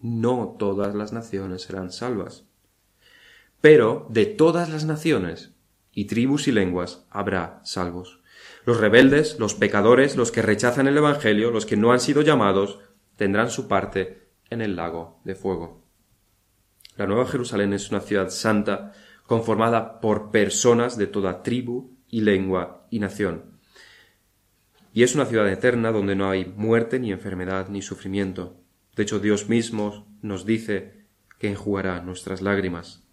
No 0.00 0.56
todas 0.58 0.94
las 0.94 1.12
naciones 1.12 1.62
serán 1.62 1.92
salvas. 1.92 2.44
Pero 3.60 4.06
de 4.10 4.26
todas 4.26 4.68
las 4.68 4.84
naciones 4.84 5.52
y 5.92 6.06
tribus 6.06 6.48
y 6.48 6.52
lenguas 6.52 7.06
habrá 7.10 7.60
salvos. 7.64 8.21
Los 8.64 8.78
rebeldes, 8.78 9.38
los 9.38 9.54
pecadores, 9.54 10.16
los 10.16 10.30
que 10.30 10.42
rechazan 10.42 10.86
el 10.86 10.96
Evangelio, 10.96 11.50
los 11.50 11.66
que 11.66 11.76
no 11.76 11.92
han 11.92 12.00
sido 12.00 12.22
llamados, 12.22 12.78
tendrán 13.16 13.50
su 13.50 13.66
parte 13.66 14.28
en 14.50 14.60
el 14.60 14.76
lago 14.76 15.20
de 15.24 15.34
fuego. 15.34 15.84
La 16.96 17.06
Nueva 17.06 17.26
Jerusalén 17.26 17.72
es 17.72 17.90
una 17.90 18.00
ciudad 18.00 18.28
santa 18.28 18.92
conformada 19.26 20.00
por 20.00 20.30
personas 20.30 20.96
de 20.96 21.06
toda 21.06 21.42
tribu 21.42 21.96
y 22.08 22.20
lengua 22.20 22.86
y 22.90 22.98
nación. 22.98 23.58
Y 24.92 25.02
es 25.02 25.14
una 25.14 25.24
ciudad 25.24 25.48
eterna 25.48 25.90
donde 25.90 26.14
no 26.14 26.28
hay 26.28 26.44
muerte, 26.44 27.00
ni 27.00 27.12
enfermedad, 27.12 27.68
ni 27.68 27.80
sufrimiento. 27.80 28.60
De 28.94 29.04
hecho, 29.04 29.20
Dios 29.20 29.48
mismo 29.48 30.06
nos 30.20 30.44
dice 30.44 31.06
que 31.38 31.48
enjugará 31.48 32.02
nuestras 32.02 32.42
lágrimas. 32.42 33.08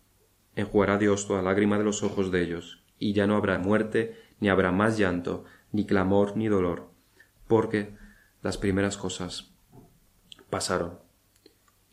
Enjugará 0.56 0.98
Dios 0.98 1.26
toda 1.26 1.42
lágrima 1.42 1.78
de 1.78 1.86
los 1.86 2.04
ojos 2.04 2.32
de 2.32 2.44
ellos, 2.44 2.84
y 2.98 3.14
ya 3.14 3.28
no 3.28 3.38
habrá 3.38 3.58
muerte, 3.60 4.18
ni 4.40 4.50
habrá 4.50 4.72
más 4.72 4.98
llanto, 4.98 5.46
ni 5.72 5.86
clamor, 5.86 6.36
ni 6.38 6.48
dolor, 6.48 6.90
porque 7.48 7.96
las 8.42 8.58
primeras 8.58 8.98
cosas 8.98 9.52
pasaron. 10.50 11.00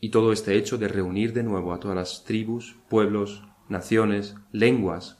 Y 0.00 0.10
todo 0.10 0.32
este 0.32 0.56
hecho 0.56 0.78
de 0.78 0.88
reunir 0.88 1.32
de 1.32 1.42
nuevo 1.42 1.72
a 1.72 1.80
todas 1.80 1.96
las 1.96 2.24
tribus, 2.24 2.76
pueblos, 2.88 3.42
naciones, 3.68 4.34
lenguas, 4.52 5.18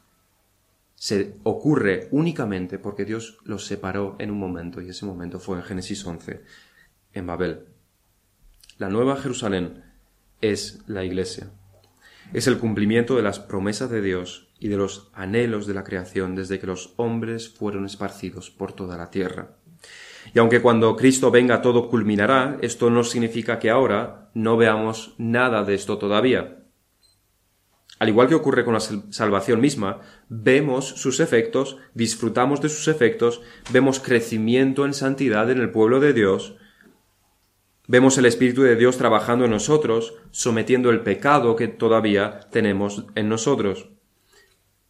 se 0.94 1.36
ocurre 1.42 2.08
únicamente 2.10 2.78
porque 2.78 3.04
Dios 3.04 3.38
los 3.44 3.66
separó 3.66 4.16
en 4.18 4.30
un 4.30 4.38
momento, 4.38 4.80
y 4.80 4.88
ese 4.88 5.04
momento 5.04 5.38
fue 5.40 5.58
en 5.58 5.64
Génesis 5.64 6.04
11, 6.06 6.42
en 7.12 7.26
Babel. 7.26 7.66
La 8.78 8.88
nueva 8.88 9.16
Jerusalén 9.16 9.84
es 10.40 10.80
la 10.86 11.04
Iglesia. 11.04 11.50
Es 12.32 12.46
el 12.46 12.58
cumplimiento 12.58 13.16
de 13.16 13.22
las 13.22 13.38
promesas 13.38 13.90
de 13.90 14.02
Dios 14.02 14.45
y 14.58 14.68
de 14.68 14.76
los 14.76 15.10
anhelos 15.12 15.66
de 15.66 15.74
la 15.74 15.84
creación 15.84 16.34
desde 16.34 16.58
que 16.58 16.66
los 16.66 16.94
hombres 16.96 17.48
fueron 17.48 17.84
esparcidos 17.84 18.50
por 18.50 18.72
toda 18.72 18.96
la 18.96 19.10
tierra. 19.10 19.56
Y 20.34 20.38
aunque 20.38 20.60
cuando 20.60 20.96
Cristo 20.96 21.30
venga 21.30 21.62
todo 21.62 21.88
culminará, 21.88 22.58
esto 22.60 22.90
no 22.90 23.04
significa 23.04 23.58
que 23.58 23.70
ahora 23.70 24.30
no 24.34 24.56
veamos 24.56 25.14
nada 25.18 25.62
de 25.62 25.74
esto 25.74 25.98
todavía. 25.98 26.64
Al 27.98 28.08
igual 28.08 28.28
que 28.28 28.34
ocurre 28.34 28.64
con 28.64 28.74
la 28.74 28.80
salvación 28.80 29.60
misma, 29.60 30.00
vemos 30.28 30.86
sus 30.86 31.20
efectos, 31.20 31.78
disfrutamos 31.94 32.60
de 32.60 32.68
sus 32.68 32.88
efectos, 32.88 33.40
vemos 33.72 34.00
crecimiento 34.00 34.84
en 34.84 34.92
santidad 34.92 35.50
en 35.50 35.60
el 35.60 35.70
pueblo 35.70 36.00
de 36.00 36.12
Dios, 36.12 36.56
vemos 37.88 38.18
el 38.18 38.26
Espíritu 38.26 38.62
de 38.62 38.76
Dios 38.76 38.98
trabajando 38.98 39.46
en 39.46 39.52
nosotros, 39.52 40.14
sometiendo 40.30 40.90
el 40.90 41.00
pecado 41.00 41.56
que 41.56 41.68
todavía 41.68 42.40
tenemos 42.50 43.06
en 43.14 43.30
nosotros 43.30 43.95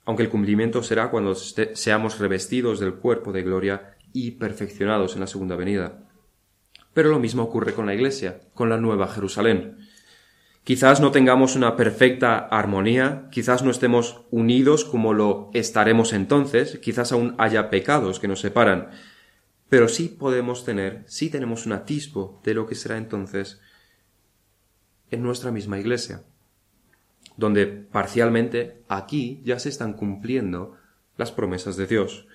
aunque 0.06 0.22
el 0.22 0.30
cumplimiento 0.30 0.82
será 0.82 1.10
cuando 1.10 1.34
seamos 1.34 2.18
revestidos 2.18 2.78
del 2.78 2.94
cuerpo 2.94 3.32
de 3.32 3.42
gloria 3.42 3.96
y 4.12 4.30
perfeccionados 4.32 5.14
en 5.14 5.20
la 5.20 5.26
segunda 5.26 5.56
venida. 5.56 6.08
Pero 6.94 7.10
lo 7.10 7.18
mismo 7.18 7.42
ocurre 7.42 7.74
con 7.74 7.86
la 7.86 7.94
Iglesia, 7.94 8.40
con 8.54 8.70
la 8.70 8.78
Nueva 8.78 9.08
Jerusalén. 9.08 9.78
Quizás 10.62 11.00
no 11.00 11.10
tengamos 11.10 11.56
una 11.56 11.76
perfecta 11.76 12.38
armonía, 12.38 13.28
quizás 13.30 13.62
no 13.62 13.70
estemos 13.70 14.22
unidos 14.30 14.84
como 14.84 15.12
lo 15.12 15.50
estaremos 15.54 16.12
entonces, 16.12 16.78
quizás 16.78 17.10
aún 17.12 17.34
haya 17.38 17.68
pecados 17.68 18.20
que 18.20 18.28
nos 18.28 18.40
separan, 18.40 18.90
pero 19.68 19.88
sí 19.88 20.08
podemos 20.08 20.64
tener, 20.64 21.02
sí 21.06 21.30
tenemos 21.30 21.66
un 21.66 21.72
atisbo 21.72 22.40
de 22.44 22.54
lo 22.54 22.66
que 22.66 22.76
será 22.76 22.96
entonces 22.96 23.60
en 25.10 25.22
nuestra 25.22 25.50
misma 25.50 25.78
Iglesia 25.78 26.22
donde 27.36 27.66
parcialmente 27.66 28.82
aquí 28.88 29.40
ya 29.44 29.58
se 29.58 29.68
están 29.68 29.92
cumpliendo 29.92 30.76
las 31.16 31.32
promesas 31.32 31.76
de 31.76 31.86
Dios. 31.86 32.26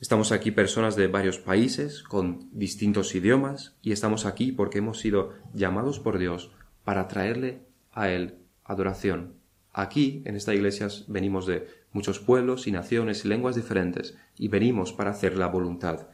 Estamos 0.00 0.30
aquí 0.30 0.52
personas 0.52 0.94
de 0.94 1.08
varios 1.08 1.38
países 1.38 2.02
con 2.02 2.48
distintos 2.52 3.14
idiomas 3.14 3.74
y 3.82 3.92
estamos 3.92 4.26
aquí 4.26 4.52
porque 4.52 4.78
hemos 4.78 5.00
sido 5.00 5.34
llamados 5.54 5.98
por 5.98 6.18
Dios 6.18 6.52
para 6.84 7.08
traerle 7.08 7.62
a 7.92 8.08
Él 8.08 8.36
adoración. 8.64 9.34
Aquí, 9.72 10.22
en 10.24 10.36
esta 10.36 10.54
iglesia, 10.54 10.88
venimos 11.08 11.46
de 11.46 11.66
muchos 11.92 12.20
pueblos 12.20 12.66
y 12.66 12.72
naciones 12.72 13.24
y 13.24 13.28
lenguas 13.28 13.56
diferentes 13.56 14.16
y 14.36 14.48
venimos 14.48 14.92
para 14.92 15.10
hacer 15.10 15.36
la 15.36 15.48
voluntad 15.48 16.08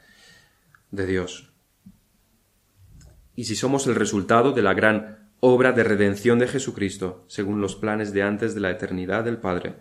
de 0.91 1.07
Dios. 1.07 1.53
Y 3.37 3.45
si 3.45 3.57
somos 3.57 3.87
el 3.87 3.97
resultado 3.97 4.53
de 4.53 4.63
la 4.63 4.75
gran 4.75 5.24
obra 5.47 5.73
de 5.73 5.85
redención 5.85 6.39
de 6.39 6.49
Jesucristo, 6.49 7.27
según 7.29 7.61
los 7.61 7.77
planes 7.77 8.15
de 8.15 8.23
antes 8.23 8.55
de 8.55 8.63
la 8.63 8.71
eternidad 8.71 9.25
del 9.25 9.37
Padre. 9.37 9.75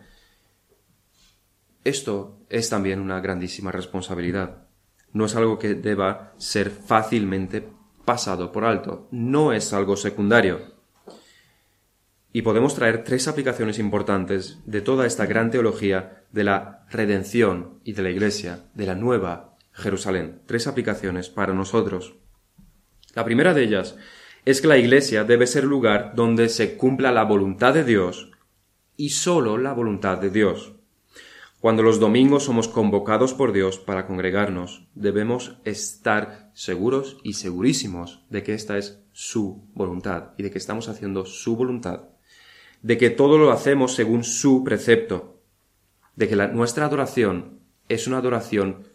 Esto 1.86 2.38
es 2.50 2.70
también 2.70 3.00
una 3.00 3.22
grandísima 3.22 3.72
responsabilidad. 3.72 4.68
No 5.14 5.24
es 5.24 5.38
algo 5.38 5.60
que 5.60 5.74
deba 5.74 6.34
ser 6.38 6.70
fácilmente 6.70 7.66
pasado 8.04 8.52
por 8.52 8.66
alto, 8.66 9.08
no 9.12 9.54
es 9.54 9.72
algo 9.72 9.96
secundario. 9.96 10.74
Y 12.34 12.42
podemos 12.42 12.76
traer 12.76 13.06
tres 13.06 13.30
aplicaciones 13.30 13.80
importantes 13.80 14.60
de 14.66 14.82
toda 14.82 15.06
esta 15.06 15.26
gran 15.28 15.50
teología 15.50 16.26
de 16.34 16.44
la 16.44 16.86
redención 16.90 17.80
y 17.86 17.94
de 17.94 18.02
la 18.02 18.10
Iglesia, 18.10 18.66
de 18.74 18.86
la 18.86 18.96
nueva 18.96 19.56
Jerusalén. 19.72 20.42
Tres 20.46 20.68
aplicaciones 20.68 21.30
para 21.30 21.54
nosotros. 21.54 22.16
La 23.16 23.24
primera 23.24 23.54
de 23.54 23.64
ellas 23.64 23.96
es 24.46 24.62
que 24.62 24.68
la 24.68 24.78
iglesia 24.78 25.24
debe 25.24 25.48
ser 25.48 25.64
lugar 25.64 26.14
donde 26.16 26.50
se 26.50 26.76
cumpla 26.76 27.12
la 27.12 27.24
voluntad 27.24 27.74
de 27.74 27.84
Dios 27.84 28.32
y 28.98 29.10
sólo 29.10 29.58
la 29.58 29.74
voluntad 29.74 30.18
de 30.18 30.30
Dios. 30.30 30.74
Cuando 31.60 31.82
los 31.82 32.00
domingos 32.00 32.44
somos 32.44 32.68
convocados 32.68 33.34
por 33.34 33.54
Dios 33.54 33.80
para 33.80 34.06
congregarnos, 34.06 34.86
debemos 34.96 35.60
estar 35.64 36.52
seguros 36.54 37.18
y 37.24 37.34
segurísimos 37.34 38.26
de 38.30 38.44
que 38.44 38.54
esta 38.54 38.78
es 38.78 39.02
su 39.14 39.70
voluntad 39.74 40.32
y 40.38 40.44
de 40.44 40.52
que 40.52 40.58
estamos 40.58 40.90
haciendo 40.90 41.26
su 41.26 41.56
voluntad. 41.56 42.10
de 42.82 42.98
que 42.98 43.10
todo 43.10 43.38
lo 43.38 43.54
hacemos 43.54 43.96
según 43.96 44.26
su 44.26 44.62
precepto, 44.66 45.42
de 46.18 46.28
que 46.28 46.36
nuestra 46.36 46.86
adoración 46.86 47.62
es 47.88 48.08
una 48.08 48.18
adoración 48.18 48.90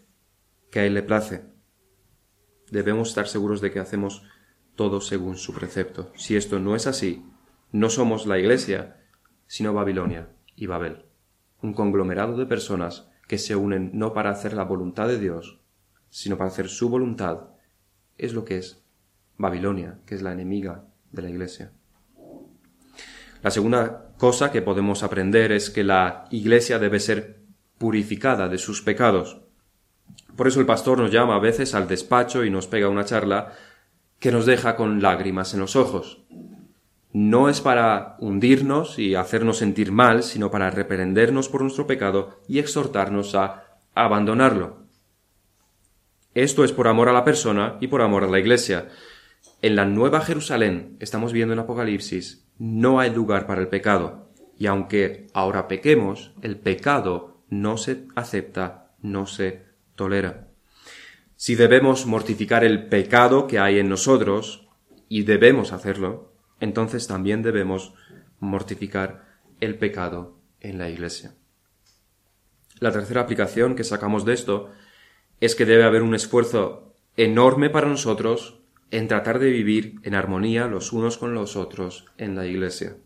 que 0.70 0.80
a 0.80 0.84
Él 0.84 0.92
le 0.92 1.02
place. 1.02 1.44
Debemos 2.70 3.08
estar 3.08 3.28
seguros 3.28 3.62
de 3.62 3.70
que 3.70 3.80
hacemos 3.80 4.22
todo 4.78 5.00
según 5.00 5.36
su 5.36 5.52
precepto. 5.52 6.12
Si 6.14 6.36
esto 6.36 6.60
no 6.60 6.76
es 6.76 6.86
así, 6.86 7.26
no 7.72 7.90
somos 7.90 8.26
la 8.26 8.38
Iglesia, 8.38 9.02
sino 9.48 9.74
Babilonia 9.74 10.28
y 10.54 10.66
Babel, 10.66 11.04
un 11.60 11.74
conglomerado 11.74 12.36
de 12.36 12.46
personas 12.46 13.10
que 13.26 13.38
se 13.38 13.56
unen 13.56 13.90
no 13.92 14.14
para 14.14 14.30
hacer 14.30 14.52
la 14.52 14.62
voluntad 14.62 15.08
de 15.08 15.18
Dios, 15.18 15.58
sino 16.10 16.38
para 16.38 16.50
hacer 16.50 16.68
su 16.68 16.88
voluntad, 16.88 17.48
es 18.18 18.34
lo 18.34 18.44
que 18.44 18.58
es 18.58 18.84
Babilonia, 19.36 19.98
que 20.06 20.14
es 20.14 20.22
la 20.22 20.32
enemiga 20.32 20.84
de 21.10 21.22
la 21.22 21.30
Iglesia. 21.30 21.72
La 23.42 23.50
segunda 23.50 24.12
cosa 24.16 24.52
que 24.52 24.62
podemos 24.62 25.02
aprender 25.02 25.50
es 25.50 25.70
que 25.70 25.82
la 25.82 26.26
Iglesia 26.30 26.78
debe 26.78 27.00
ser 27.00 27.40
purificada 27.78 28.48
de 28.48 28.58
sus 28.58 28.80
pecados. 28.82 29.40
Por 30.36 30.46
eso 30.46 30.60
el 30.60 30.66
pastor 30.66 30.98
nos 30.98 31.10
llama 31.10 31.34
a 31.34 31.40
veces 31.40 31.74
al 31.74 31.88
despacho 31.88 32.44
y 32.44 32.50
nos 32.50 32.68
pega 32.68 32.88
una 32.88 33.04
charla 33.04 33.54
que 34.18 34.32
nos 34.32 34.46
deja 34.46 34.76
con 34.76 35.00
lágrimas 35.02 35.54
en 35.54 35.60
los 35.60 35.76
ojos. 35.76 36.22
No 37.12 37.48
es 37.48 37.60
para 37.60 38.16
hundirnos 38.18 38.98
y 38.98 39.14
hacernos 39.14 39.58
sentir 39.58 39.92
mal, 39.92 40.22
sino 40.22 40.50
para 40.50 40.70
reprendernos 40.70 41.48
por 41.48 41.62
nuestro 41.62 41.86
pecado 41.86 42.40
y 42.46 42.58
exhortarnos 42.58 43.34
a 43.34 43.64
abandonarlo. 43.94 44.78
Esto 46.34 46.64
es 46.64 46.72
por 46.72 46.88
amor 46.88 47.08
a 47.08 47.12
la 47.12 47.24
persona 47.24 47.78
y 47.80 47.88
por 47.88 48.02
amor 48.02 48.24
a 48.24 48.28
la 48.28 48.38
Iglesia. 48.38 48.88
En 49.62 49.74
la 49.74 49.86
Nueva 49.86 50.20
Jerusalén, 50.20 50.96
estamos 51.00 51.32
viendo 51.32 51.54
en 51.54 51.60
Apocalipsis, 51.60 52.46
no 52.58 53.00
hay 53.00 53.10
lugar 53.10 53.46
para 53.46 53.60
el 53.60 53.68
pecado. 53.68 54.28
Y 54.58 54.66
aunque 54.66 55.28
ahora 55.32 55.68
pequemos, 55.68 56.32
el 56.42 56.58
pecado 56.58 57.42
no 57.48 57.76
se 57.76 58.06
acepta, 58.14 58.92
no 59.00 59.26
se 59.26 59.62
tolera. 59.94 60.47
Si 61.40 61.54
debemos 61.54 62.04
mortificar 62.04 62.64
el 62.64 62.88
pecado 62.88 63.46
que 63.46 63.60
hay 63.60 63.78
en 63.78 63.88
nosotros, 63.88 64.66
y 65.08 65.22
debemos 65.22 65.72
hacerlo, 65.72 66.32
entonces 66.58 67.06
también 67.06 67.44
debemos 67.44 67.94
mortificar 68.40 69.38
el 69.60 69.78
pecado 69.78 70.36
en 70.60 70.78
la 70.78 70.90
Iglesia. 70.90 71.36
La 72.80 72.90
tercera 72.90 73.20
aplicación 73.20 73.76
que 73.76 73.84
sacamos 73.84 74.24
de 74.24 74.34
esto 74.34 74.72
es 75.40 75.54
que 75.54 75.64
debe 75.64 75.84
haber 75.84 76.02
un 76.02 76.16
esfuerzo 76.16 76.96
enorme 77.16 77.70
para 77.70 77.86
nosotros 77.86 78.58
en 78.90 79.06
tratar 79.06 79.38
de 79.38 79.50
vivir 79.50 80.00
en 80.02 80.16
armonía 80.16 80.66
los 80.66 80.92
unos 80.92 81.18
con 81.18 81.34
los 81.34 81.54
otros 81.54 82.06
en 82.18 82.34
la 82.34 82.46
Iglesia. 82.46 82.96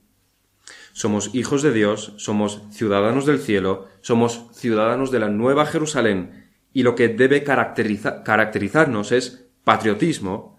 Somos 0.94 1.34
hijos 1.34 1.60
de 1.60 1.74
Dios, 1.74 2.14
somos 2.16 2.62
ciudadanos 2.70 3.26
del 3.26 3.40
cielo, 3.40 3.88
somos 4.00 4.46
ciudadanos 4.54 5.10
de 5.10 5.18
la 5.18 5.28
Nueva 5.28 5.66
Jerusalén, 5.66 6.41
y 6.72 6.82
lo 6.82 6.94
que 6.94 7.08
debe 7.08 7.44
caracterizarnos 7.44 9.12
es 9.12 9.46
patriotismo, 9.64 10.58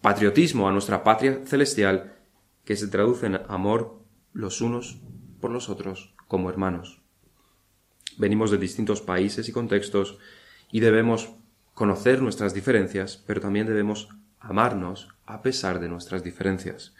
patriotismo 0.00 0.68
a 0.68 0.72
nuestra 0.72 1.02
patria 1.02 1.40
celestial, 1.46 2.16
que 2.64 2.76
se 2.76 2.88
traduce 2.88 3.26
en 3.26 3.40
amor 3.48 4.00
los 4.32 4.60
unos 4.60 4.98
por 5.40 5.50
los 5.50 5.68
otros 5.68 6.14
como 6.28 6.50
hermanos. 6.50 7.02
Venimos 8.16 8.50
de 8.50 8.58
distintos 8.58 9.02
países 9.02 9.48
y 9.48 9.52
contextos 9.52 10.18
y 10.70 10.80
debemos 10.80 11.34
conocer 11.74 12.22
nuestras 12.22 12.54
diferencias, 12.54 13.22
pero 13.26 13.40
también 13.40 13.66
debemos 13.66 14.08
amarnos 14.38 15.08
a 15.26 15.42
pesar 15.42 15.80
de 15.80 15.88
nuestras 15.88 16.22
diferencias. 16.22 16.94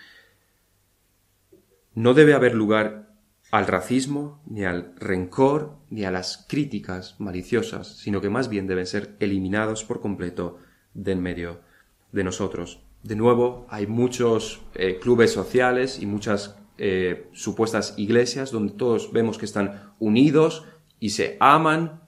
No 1.95 2.15
debe 2.15 2.35
haber 2.35 2.55
lugar 2.55 3.04
al 3.55 3.69
racismo, 3.69 4.43
ni 4.47 4.65
al 4.65 4.97
rencor, 4.97 5.77
ni 5.89 6.05
a 6.05 6.11
las 6.11 6.45
críticas 6.49 7.15
maliciosas, 7.21 7.87
sino 7.99 8.21
que 8.21 8.29
más 8.29 8.49
bien 8.49 8.67
deben 8.67 8.85
ser 8.85 9.15
eliminados 9.21 9.85
por 9.85 10.01
completo 10.01 10.59
de 10.93 11.13
en 11.13 11.23
medio 11.23 11.61
de 12.11 12.25
nosotros. 12.25 12.81
De 13.05 13.15
nuevo, 13.15 13.65
hay 13.71 13.87
muchos 13.87 14.61
eh, 14.75 14.99
clubes 15.01 15.33
sociales 15.33 16.01
y 16.03 16.07
muchas 16.07 16.59
eh, 16.79 17.29
supuestas 17.33 17.95
iglesias 17.97 18.51
donde 18.51 18.73
todos 18.73 19.13
vemos 19.13 19.39
que 19.39 19.45
están 19.45 19.93
unidos 20.01 20.65
y 20.99 21.11
se 21.11 21.37
aman 21.39 22.03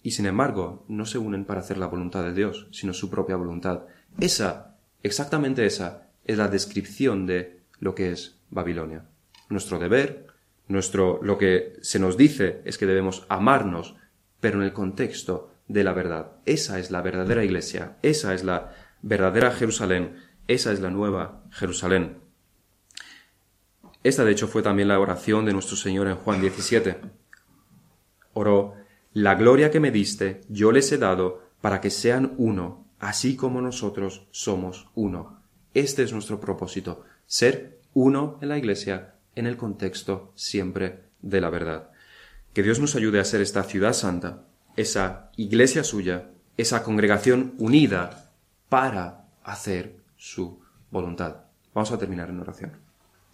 y 0.00 0.12
sin 0.12 0.26
embargo 0.26 0.84
no 0.86 1.06
se 1.06 1.18
unen 1.18 1.44
para 1.44 1.58
hacer 1.58 1.76
la 1.76 1.88
voluntad 1.88 2.22
de 2.22 2.34
Dios, 2.34 2.68
sino 2.70 2.92
su 2.92 3.10
propia 3.10 3.34
voluntad. 3.34 3.86
Esa, 4.20 4.76
exactamente 5.02 5.66
esa, 5.66 6.12
es 6.24 6.38
la 6.38 6.46
descripción 6.46 7.26
de 7.26 7.64
lo 7.80 7.96
que 7.96 8.12
es 8.12 8.38
Babilonia. 8.48 9.10
Nuestro 9.50 9.78
deber, 9.78 10.28
nuestro, 10.68 11.20
lo 11.22 11.36
que 11.36 11.76
se 11.82 11.98
nos 11.98 12.16
dice 12.16 12.62
es 12.64 12.78
que 12.78 12.86
debemos 12.86 13.26
amarnos, 13.28 13.96
pero 14.40 14.58
en 14.58 14.64
el 14.64 14.72
contexto 14.72 15.50
de 15.66 15.84
la 15.84 15.92
verdad. 15.92 16.32
Esa 16.46 16.78
es 16.78 16.90
la 16.90 17.02
verdadera 17.02 17.44
iglesia, 17.44 17.96
esa 18.02 18.32
es 18.32 18.44
la 18.44 18.74
verdadera 19.02 19.50
Jerusalén, 19.50 20.16
esa 20.46 20.72
es 20.72 20.80
la 20.80 20.90
nueva 20.90 21.44
Jerusalén. 21.50 22.18
Esta 24.02 24.24
de 24.24 24.32
hecho 24.32 24.48
fue 24.48 24.62
también 24.62 24.88
la 24.88 25.00
oración 25.00 25.44
de 25.44 25.52
nuestro 25.52 25.76
Señor 25.76 26.06
en 26.06 26.16
Juan 26.16 26.40
17. 26.40 27.00
Oró, 28.32 28.74
la 29.12 29.34
gloria 29.34 29.72
que 29.72 29.80
me 29.80 29.90
diste, 29.90 30.42
yo 30.48 30.70
les 30.70 30.90
he 30.92 30.98
dado 30.98 31.42
para 31.60 31.80
que 31.80 31.90
sean 31.90 32.34
uno, 32.38 32.86
así 33.00 33.34
como 33.34 33.60
nosotros 33.60 34.28
somos 34.30 34.88
uno. 34.94 35.42
Este 35.74 36.04
es 36.04 36.12
nuestro 36.12 36.38
propósito, 36.38 37.04
ser 37.26 37.80
uno 37.92 38.38
en 38.40 38.48
la 38.48 38.58
Iglesia 38.58 39.16
en 39.34 39.46
el 39.46 39.56
contexto 39.56 40.32
siempre 40.34 41.04
de 41.22 41.40
la 41.40 41.50
verdad. 41.50 41.90
Que 42.52 42.62
Dios 42.62 42.80
nos 42.80 42.96
ayude 42.96 43.20
a 43.20 43.24
ser 43.24 43.40
esta 43.40 43.62
ciudad 43.62 43.92
santa, 43.92 44.44
esa 44.76 45.30
iglesia 45.36 45.84
suya, 45.84 46.30
esa 46.56 46.82
congregación 46.82 47.54
unida 47.58 48.32
para 48.68 49.26
hacer 49.44 49.96
su 50.16 50.60
voluntad. 50.90 51.44
Vamos 51.74 51.92
a 51.92 51.98
terminar 51.98 52.30
en 52.30 52.40
oración. 52.40 52.89